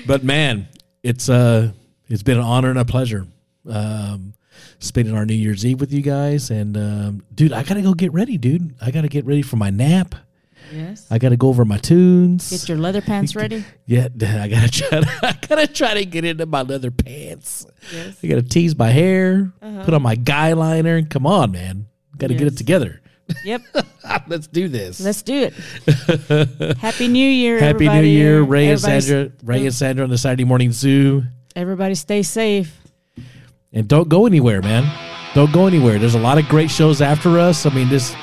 But 0.05 0.23
man, 0.23 0.67
it's 1.03 1.29
uh 1.29 1.71
it's 2.07 2.23
been 2.23 2.37
an 2.37 2.43
honor 2.43 2.69
and 2.69 2.79
a 2.79 2.85
pleasure 2.85 3.27
um 3.67 4.33
spending 4.79 5.15
our 5.15 5.25
New 5.25 5.33
Year's 5.35 5.65
Eve 5.65 5.79
with 5.79 5.93
you 5.93 6.01
guys. 6.01 6.49
And 6.49 6.77
um 6.77 7.23
dude, 7.33 7.53
I 7.53 7.63
gotta 7.63 7.81
go 7.81 7.93
get 7.93 8.13
ready, 8.13 8.37
dude. 8.37 8.75
I 8.81 8.91
gotta 8.91 9.09
get 9.09 9.25
ready 9.25 9.41
for 9.41 9.57
my 9.57 9.69
nap. 9.69 10.15
Yes. 10.71 11.07
I 11.09 11.17
gotta 11.17 11.37
go 11.37 11.47
over 11.49 11.65
my 11.65 11.77
tunes. 11.77 12.49
Get 12.49 12.69
your 12.69 12.77
leather 12.77 13.01
pants 13.01 13.35
ready. 13.35 13.65
yeah, 13.85 14.07
I 14.21 14.47
gotta 14.47 14.69
try 14.69 14.99
to, 14.99 15.19
I 15.23 15.37
gotta 15.47 15.67
try 15.67 15.93
to 15.95 16.05
get 16.05 16.25
into 16.25 16.45
my 16.45 16.61
leather 16.61 16.91
pants. 16.91 17.65
Yes. 17.93 18.17
I 18.23 18.27
gotta 18.27 18.41
tease 18.41 18.77
my 18.77 18.89
hair, 18.89 19.51
uh-huh. 19.61 19.85
put 19.85 19.93
on 19.93 20.01
my 20.01 20.15
guy 20.15 20.53
liner. 20.53 21.03
Come 21.03 21.25
on, 21.25 21.51
man. 21.51 21.87
Gotta 22.17 22.33
get 22.33 22.47
it 22.47 22.57
together. 22.57 23.01
Yep. 23.45 23.61
Let's 24.27 24.47
do 24.47 24.67
this. 24.67 24.99
Let's 24.99 25.21
do 25.21 25.49
it. 25.51 26.77
Happy 26.77 27.07
New 27.07 27.29
Year. 27.29 27.59
Happy 27.59 27.87
New. 27.87 28.01
Year, 28.01 28.41
Ray 28.41 28.69
and 28.69 28.73
Everybody- 28.73 29.01
Sandra. 29.01 29.31
Ray 29.43 29.65
and 29.65 29.73
Sandra 29.73 30.03
on 30.03 30.09
the 30.09 30.17
Saturday 30.17 30.45
morning 30.45 30.71
zoo. 30.71 31.23
Everybody 31.55 31.95
stay 31.95 32.23
safe. 32.23 32.75
and 33.71 33.87
don't 33.87 34.09
go 34.09 34.25
anywhere, 34.25 34.61
man. 34.61 34.91
Don't 35.35 35.53
go 35.53 35.67
anywhere. 35.67 35.99
There's 35.99 36.15
a 36.15 36.19
lot 36.19 36.39
of 36.39 36.47
great 36.47 36.71
shows 36.71 37.01
after 37.01 37.37
us. 37.39 37.65
I 37.65 37.69
mean, 37.69 37.87
this 37.87 38.15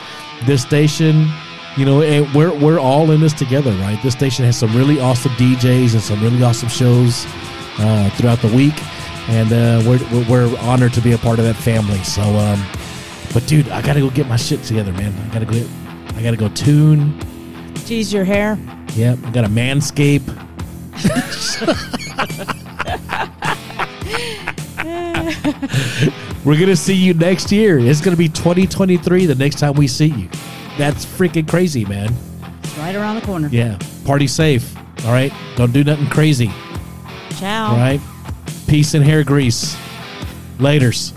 this 0.44 0.62
station, 0.62 1.28
you 1.76 1.84
know, 1.84 2.02
and 2.02 2.32
we're 2.34 2.54
we're 2.58 2.78
all 2.78 3.10
in 3.10 3.20
this 3.20 3.32
together, 3.32 3.72
right? 3.72 4.00
This 4.02 4.14
station 4.14 4.44
has 4.44 4.56
some 4.56 4.74
really 4.74 5.00
awesome 5.00 5.32
DJs 5.32 5.92
and 5.92 6.02
some 6.02 6.22
really 6.22 6.42
awesome 6.42 6.68
shows 6.68 7.24
uh, 7.78 8.10
throughout 8.14 8.38
the 8.40 8.54
week, 8.54 8.74
and 9.28 9.52
uh, 9.52 9.82
we're 9.88 10.24
we're- 10.28 10.56
honored 10.58 10.92
to 10.94 11.00
be 11.00 11.12
a 11.12 11.18
part 11.18 11.38
of 11.38 11.44
that 11.44 11.56
family. 11.56 12.02
So, 12.04 12.22
um, 12.22 12.64
but 13.34 13.46
dude, 13.46 13.68
I 13.68 13.82
gotta 13.82 14.00
go 14.00 14.10
get 14.10 14.28
my 14.28 14.36
shit 14.36 14.62
together, 14.62 14.92
man. 14.92 15.12
I 15.30 15.32
gotta 15.32 15.46
go. 15.46 15.66
I 16.16 16.22
gotta 16.22 16.36
go 16.36 16.48
tune. 16.48 17.18
Tease 17.84 18.12
your 18.12 18.24
hair. 18.24 18.58
Yep, 18.94 19.18
I 19.24 19.30
got 19.30 19.42
to 19.42 19.48
manscape. 19.48 20.22
We're 26.44 26.58
gonna 26.58 26.76
see 26.76 26.94
you 26.94 27.14
next 27.14 27.50
year. 27.50 27.78
It's 27.78 28.00
gonna 28.00 28.16
be 28.16 28.28
2023 28.28 29.26
the 29.26 29.34
next 29.34 29.58
time 29.58 29.74
we 29.74 29.88
see 29.88 30.06
you. 30.06 30.28
That's 30.78 31.04
freaking 31.06 31.48
crazy, 31.48 31.84
man. 31.84 32.12
It's 32.62 32.76
right 32.78 32.94
around 32.94 33.16
the 33.16 33.22
corner. 33.22 33.48
Yeah. 33.48 33.78
Party 34.04 34.26
safe. 34.26 34.76
All 35.04 35.12
right. 35.12 35.32
Don't 35.56 35.72
do 35.72 35.84
nothing 35.84 36.08
crazy. 36.08 36.50
Ciao. 37.38 37.72
All 37.72 37.76
right. 37.76 38.00
Peace 38.66 38.94
and 38.94 39.04
hair 39.04 39.24
grease. 39.24 39.76
Laters. 40.58 41.12